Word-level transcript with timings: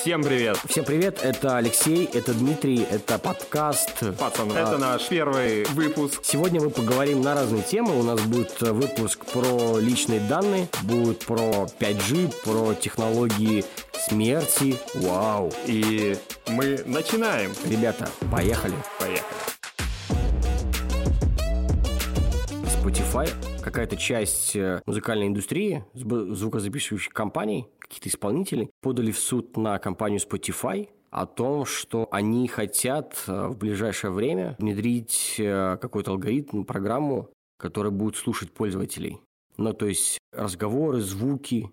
Всем 0.00 0.22
привет! 0.22 0.56
Всем 0.68 0.84
привет, 0.84 1.18
это 1.22 1.56
Алексей, 1.56 2.08
это 2.12 2.32
Дмитрий, 2.32 2.86
это 2.88 3.18
подкаст. 3.18 4.04
Пацаны, 4.16 4.52
это 4.52 4.78
наш 4.78 5.08
первый 5.08 5.64
выпуск. 5.64 6.20
Сегодня 6.22 6.60
мы 6.60 6.70
поговорим 6.70 7.20
на 7.20 7.34
разные 7.34 7.62
темы. 7.62 7.98
У 7.98 8.04
нас 8.04 8.20
будет 8.20 8.60
выпуск 8.60 9.24
про 9.26 9.78
личные 9.78 10.20
данные, 10.20 10.68
будет 10.82 11.26
про 11.26 11.66
5G, 11.80 12.32
про 12.44 12.74
технологии 12.74 13.64
смерти. 13.92 14.76
Вау! 14.94 15.52
И 15.66 16.16
мы 16.46 16.80
начинаем. 16.86 17.52
Ребята, 17.68 18.08
поехали. 18.30 18.74
Поехали. 19.00 19.24
Spotify 22.80 23.28
какая-то 23.78 23.96
часть 23.96 24.56
э, 24.56 24.82
музыкальной 24.86 25.28
индустрии, 25.28 25.84
звукозаписывающих 25.94 27.12
компаний, 27.12 27.68
каких-то 27.78 28.08
исполнителей, 28.08 28.70
подали 28.80 29.12
в 29.12 29.20
суд 29.20 29.56
на 29.56 29.78
компанию 29.78 30.18
Spotify 30.18 30.88
о 31.10 31.26
том, 31.26 31.64
что 31.64 32.08
они 32.10 32.48
хотят 32.48 33.22
э, 33.28 33.46
в 33.46 33.56
ближайшее 33.56 34.10
время 34.10 34.56
внедрить 34.58 35.36
э, 35.38 35.78
какой-то 35.80 36.10
алгоритм, 36.10 36.64
программу, 36.64 37.30
которая 37.56 37.92
будет 37.92 38.16
слушать 38.16 38.50
пользователей. 38.50 39.20
Ну, 39.58 39.72
то 39.72 39.86
есть 39.86 40.18
разговоры, 40.32 41.00
звуки, 41.00 41.70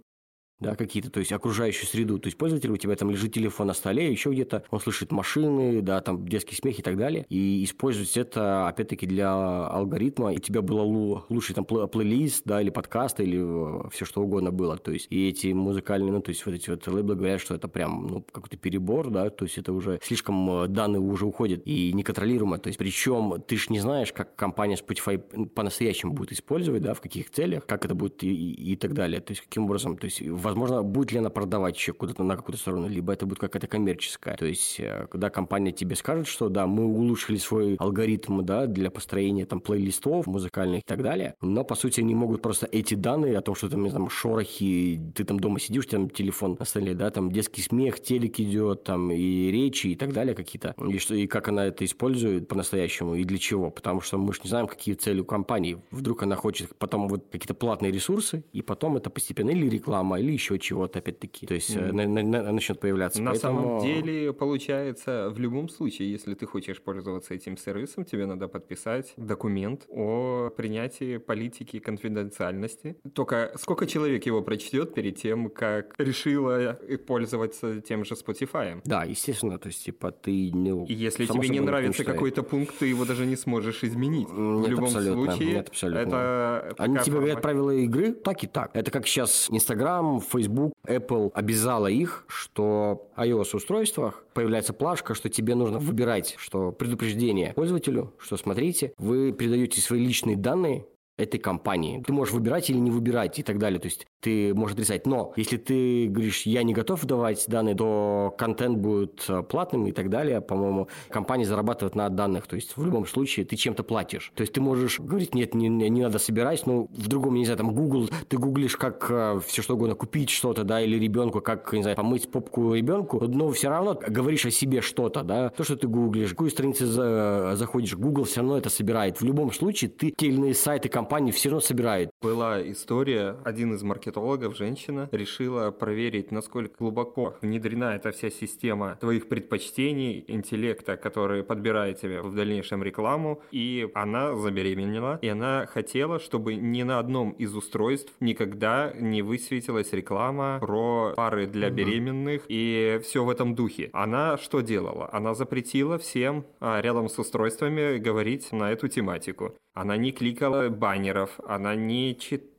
да, 0.59 0.75
какие-то, 0.75 1.09
то 1.09 1.19
есть 1.19 1.31
окружающую 1.31 1.85
среду. 1.87 2.17
То 2.17 2.27
есть 2.27 2.37
пользователь, 2.37 2.71
у 2.71 2.77
тебя 2.77 2.95
там 2.95 3.09
лежит 3.09 3.33
телефон 3.33 3.67
на 3.67 3.73
столе, 3.73 4.09
еще 4.09 4.31
где-то, 4.31 4.63
он 4.71 4.79
слышит 4.79 5.11
машины, 5.11 5.81
да, 5.81 5.99
там 5.99 6.25
детский 6.27 6.55
смех 6.55 6.79
и 6.79 6.81
так 6.81 6.97
далее. 6.97 7.25
И 7.29 7.63
использовать 7.63 8.15
это, 8.15 8.67
опять-таки, 8.67 9.05
для 9.05 9.33
алгоритма. 9.67 10.33
И 10.33 10.37
у 10.37 10.39
тебя 10.39 10.61
было 10.61 10.83
лучший 11.29 11.55
там 11.55 11.65
плейлист, 11.65 12.43
да, 12.45 12.61
или 12.61 12.69
подкаст, 12.69 13.19
или 13.19 13.39
э, 13.39 13.89
все 13.91 14.05
что 14.05 14.21
угодно 14.21 14.51
было. 14.51 14.77
То 14.77 14.91
есть 14.91 15.07
и 15.09 15.29
эти 15.29 15.47
музыкальные, 15.47 16.11
ну, 16.11 16.21
то 16.21 16.29
есть 16.29 16.45
вот 16.45 16.55
эти 16.55 16.69
вот 16.69 16.87
лейблы 16.87 17.15
говорят, 17.15 17.41
что 17.41 17.55
это 17.55 17.67
прям, 17.67 18.07
ну, 18.07 18.25
какой-то 18.31 18.57
перебор, 18.57 19.09
да, 19.09 19.29
то 19.29 19.45
есть 19.45 19.57
это 19.57 19.73
уже 19.73 19.99
слишком 20.03 20.63
э, 20.63 20.67
данные 20.67 21.01
уже 21.01 21.25
уходят 21.25 21.63
и 21.65 21.91
неконтролируемо. 21.91 22.59
То 22.59 22.67
есть 22.67 22.79
причем 22.79 23.41
ты 23.45 23.57
же 23.57 23.67
не 23.69 23.79
знаешь, 23.79 24.13
как 24.13 24.35
компания 24.35 24.75
Spotify 24.75 25.17
по-настоящему 25.49 26.13
будет 26.13 26.31
использовать, 26.31 26.81
да, 26.81 26.93
в 26.93 27.01
каких 27.01 27.29
целях, 27.31 27.65
как 27.65 27.83
это 27.83 27.93
будет 27.93 28.23
и, 28.23 28.33
и, 28.33 28.73
и 28.73 28.75
так 28.77 28.93
далее. 28.93 29.19
То 29.19 29.31
есть 29.31 29.41
каким 29.41 29.65
образом, 29.65 29.97
то 29.97 30.05
есть 30.05 30.21
возможно, 30.45 30.83
будет 30.83 31.11
ли 31.11 31.19
она 31.19 31.29
продавать 31.29 31.75
еще 31.75 31.93
куда-то 31.93 32.23
на 32.23 32.35
какую-то 32.35 32.61
сторону, 32.61 32.87
либо 32.87 33.11
это 33.11 33.25
будет 33.25 33.39
какая-то 33.39 33.67
коммерческая. 33.67 34.37
То 34.37 34.45
есть, 34.45 34.79
э, 34.79 35.07
когда 35.09 35.29
компания 35.29 35.71
тебе 35.71 35.95
скажет, 35.95 36.27
что 36.27 36.49
да, 36.49 36.67
мы 36.67 36.85
улучшили 36.85 37.37
свой 37.37 37.75
алгоритм 37.75 38.43
да, 38.43 38.67
для 38.67 38.91
построения 38.91 39.45
там 39.45 39.59
плейлистов 39.59 40.27
музыкальных 40.27 40.79
и 40.79 40.85
так 40.85 41.01
далее, 41.01 41.35
но 41.41 41.63
по 41.63 41.75
сути 41.75 42.01
они 42.01 42.15
могут 42.15 42.41
просто 42.41 42.67
эти 42.71 42.93
данные 42.93 43.37
о 43.37 43.41
том, 43.41 43.55
что 43.55 43.69
там, 43.69 43.89
там 43.89 44.09
шорохи, 44.09 45.01
ты 45.15 45.23
там 45.23 45.39
дома 45.39 45.59
сидишь, 45.59 45.87
там 45.87 46.09
телефон 46.09 46.55
на 46.59 46.65
столе, 46.65 46.93
да, 46.93 47.09
там 47.09 47.31
детский 47.31 47.61
смех, 47.61 48.01
телек 48.01 48.39
идет, 48.39 48.83
там 48.83 49.11
и 49.11 49.51
речи 49.51 49.87
и 49.87 49.95
так 49.95 50.13
далее 50.13 50.35
какие-то, 50.35 50.75
и, 50.87 50.97
что, 50.99 51.15
и 51.15 51.27
как 51.27 51.47
она 51.47 51.65
это 51.65 51.83
использует 51.83 52.47
по-настоящему 52.47 53.15
и 53.15 53.23
для 53.23 53.37
чего, 53.37 53.71
потому 53.71 54.01
что 54.01 54.17
мы 54.17 54.33
же 54.33 54.41
не 54.43 54.49
знаем, 54.49 54.67
какие 54.67 54.95
цели 54.95 55.21
у 55.21 55.25
компании. 55.25 55.81
Вдруг 55.91 56.23
она 56.23 56.35
хочет 56.35 56.75
потом 56.77 57.07
вот 57.07 57.25
какие-то 57.31 57.55
платные 57.55 57.91
ресурсы, 57.91 58.43
и 58.53 58.61
потом 58.61 58.97
это 58.97 59.09
постепенно 59.09 59.49
или 59.49 59.67
реклама, 59.67 60.19
или 60.19 60.34
еще 60.35 60.59
чего-то, 60.59 60.99
опять-таки. 60.99 61.47
То 61.47 61.55
есть 61.55 61.75
mm. 61.75 61.91
на, 61.91 62.07
на, 62.07 62.23
на, 62.23 62.51
начнет 62.51 62.79
появляться. 62.79 63.21
На 63.21 63.31
Поэтому... 63.31 63.59
самом 63.59 63.81
деле, 63.81 64.33
получается, 64.33 65.29
в 65.29 65.39
любом 65.39 65.69
случае, 65.69 66.11
если 66.11 66.33
ты 66.33 66.45
хочешь 66.45 66.81
пользоваться 66.81 67.33
этим 67.33 67.57
сервисом, 67.57 68.05
тебе 68.05 68.25
надо 68.25 68.47
подписать 68.47 69.13
документ 69.17 69.85
о 69.89 70.49
принятии 70.55 71.17
политики 71.17 71.79
конфиденциальности. 71.79 72.97
Только 73.13 73.51
сколько 73.57 73.87
человек 73.87 74.25
его 74.25 74.41
прочтет 74.41 74.93
перед 74.93 75.15
тем, 75.15 75.49
как 75.49 75.95
решила 75.97 76.77
пользоваться 77.07 77.81
тем 77.81 78.05
же 78.05 78.15
Spotify? 78.15 78.81
Да, 78.85 79.03
естественно, 79.03 79.57
то 79.57 79.67
есть, 79.67 79.85
типа, 79.85 80.11
ты... 80.11 80.51
Ну, 80.53 80.85
И 80.85 80.93
если 80.93 81.25
тебе 81.25 81.49
не 81.49 81.59
нравится 81.59 82.03
какой-то 82.03 82.43
пункт, 82.43 82.75
ты 82.79 82.87
его 82.87 83.05
даже 83.05 83.25
не 83.25 83.35
сможешь 83.35 83.83
изменить. 83.83 84.27
Нет, 84.29 84.37
в 84.37 84.67
любом 84.67 84.85
абсолютно, 84.85 85.31
случае, 85.31 85.53
нет, 85.53 85.69
абсолютно. 85.69 85.99
это... 85.99 86.75
Они 86.77 86.97
тебе 86.99 87.17
говорят 87.17 87.41
правила 87.41 87.71
игры 87.71 88.13
так 88.13 88.43
и 88.43 88.47
так. 88.47 88.71
Это 88.73 88.91
как 88.91 89.07
сейчас 89.07 89.47
Инстаграм, 89.49 90.19
Facebook, 90.29 90.73
Apple 90.87 91.31
обязала 91.33 91.87
их, 91.87 92.25
что 92.27 93.09
iOS-устройствах 93.17 94.23
появляется 94.33 94.73
плашка, 94.73 95.13
что 95.15 95.29
тебе 95.29 95.55
нужно 95.55 95.79
выбирать, 95.79 96.35
что 96.37 96.71
предупреждение 96.71 97.53
пользователю, 97.53 98.13
что 98.19 98.37
смотрите, 98.37 98.93
вы 98.97 99.31
передаете 99.31 99.81
свои 99.81 100.05
личные 100.05 100.35
данные 100.35 100.85
этой 101.17 101.39
компании. 101.39 102.03
Ты 102.05 102.11
можешь 102.11 102.33
выбирать 102.33 102.69
или 102.69 102.77
не 102.77 102.91
выбирать 102.91 103.39
и 103.39 103.43
так 103.43 103.57
далее. 103.57 103.79
То 103.79 103.87
есть 103.87 104.05
ты 104.19 104.53
можешь 104.53 104.73
отрицать. 104.75 105.07
Но 105.07 105.33
если 105.35 105.57
ты 105.57 106.07
говоришь, 106.07 106.43
я 106.43 106.63
не 106.63 106.73
готов 106.73 107.05
давать 107.05 107.45
данные, 107.47 107.75
то 107.75 108.33
контент 108.37 108.77
будет 108.77 109.23
э, 109.29 109.43
платным 109.43 109.87
и 109.87 109.91
так 109.91 110.09
далее. 110.09 110.41
По-моему, 110.41 110.89
компания 111.09 111.45
зарабатывает 111.45 111.95
на 111.95 112.09
данных. 112.09 112.47
То 112.47 112.55
есть 112.55 112.75
в 112.75 112.83
любом 112.83 113.05
случае 113.05 113.45
ты 113.45 113.55
чем-то 113.55 113.83
платишь. 113.83 114.33
То 114.35 114.41
есть 114.41 114.53
ты 114.53 114.61
можешь 114.61 114.99
говорить, 114.99 115.33
нет, 115.33 115.55
не, 115.55 115.69
не 115.69 116.01
надо 116.01 116.19
собирать, 116.19 116.65
но 116.67 116.85
в 116.85 117.07
другом, 117.07 117.35
не 117.35 117.45
знаю, 117.45 117.57
там 117.57 117.73
Google, 117.73 118.09
ты 118.27 118.37
гуглишь, 118.37 118.75
как 118.75 119.07
э, 119.09 119.39
все 119.45 119.61
что 119.61 119.75
угодно 119.75 119.95
купить 119.95 120.29
что-то, 120.29 120.63
да, 120.63 120.81
или 120.81 120.97
ребенку, 120.99 121.39
как, 121.39 121.71
не 121.71 121.81
знаю, 121.81 121.95
помыть 121.95 122.29
попку 122.29 122.73
ребенку, 122.73 123.25
но 123.25 123.49
все 123.51 123.69
равно 123.69 123.97
говоришь 124.07 124.45
о 124.45 124.51
себе 124.51 124.81
что-то, 124.81 125.23
да, 125.23 125.49
то, 125.49 125.63
что 125.63 125.77
ты 125.77 125.87
гуглишь, 125.87 126.31
какую 126.31 126.49
страницу 126.49 126.85
за, 126.85 127.53
заходишь, 127.55 127.95
Google 127.95 128.25
все 128.25 128.41
равно 128.41 128.57
это 128.57 128.69
собирает. 128.69 129.21
В 129.21 129.23
любом 129.23 129.53
случае 129.53 129.89
ты 129.89 130.11
те 130.11 130.27
или 130.27 130.35
иные 130.35 130.53
сайты 130.53 130.89
компании 130.89 131.04
все 131.31 131.49
равно 131.49 131.61
собирает. 131.61 132.09
Была 132.21 132.61
история, 132.71 133.37
один 133.43 133.73
из 133.73 133.83
маркетологов 133.83 134.55
женщина, 134.57 135.09
решила 135.11 135.71
проверить, 135.71 136.31
насколько 136.31 136.75
глубоко 136.77 137.35
внедрена 137.41 137.95
эта 137.95 138.11
вся 138.11 138.29
система 138.29 138.97
твоих 138.99 139.27
предпочтений, 139.27 140.23
интеллекта, 140.27 140.97
который 140.97 141.43
подбирает 141.43 141.99
тебе 141.99 142.21
в 142.21 142.33
дальнейшем 142.33 142.83
рекламу, 142.83 143.41
и 143.51 143.89
она 143.93 144.35
забеременела, 144.35 145.19
и 145.21 145.27
она 145.27 145.65
хотела, 145.65 146.19
чтобы 146.19 146.55
ни 146.55 146.83
на 146.83 146.99
одном 146.99 147.31
из 147.31 147.55
устройств 147.55 148.13
никогда 148.19 148.93
не 148.99 149.21
высветилась 149.21 149.93
реклама 149.93 150.57
про 150.59 151.13
пары 151.15 151.47
для 151.47 151.69
беременных 151.69 152.43
и 152.47 152.99
все 153.03 153.23
в 153.23 153.29
этом 153.29 153.55
духе. 153.55 153.89
Она 153.93 154.37
что 154.37 154.61
делала? 154.61 155.09
Она 155.11 155.33
запретила 155.33 155.97
всем 155.97 156.45
а, 156.59 156.81
рядом 156.81 157.09
с 157.09 157.19
устройствами 157.19 157.97
говорить 157.97 158.51
на 158.51 158.71
эту 158.71 158.87
тематику. 158.87 159.55
Она 159.73 159.97
не 159.97 160.11
кликала 160.11 160.69
баннеров, 160.95 161.39
она 161.45 161.75
не 161.75 162.15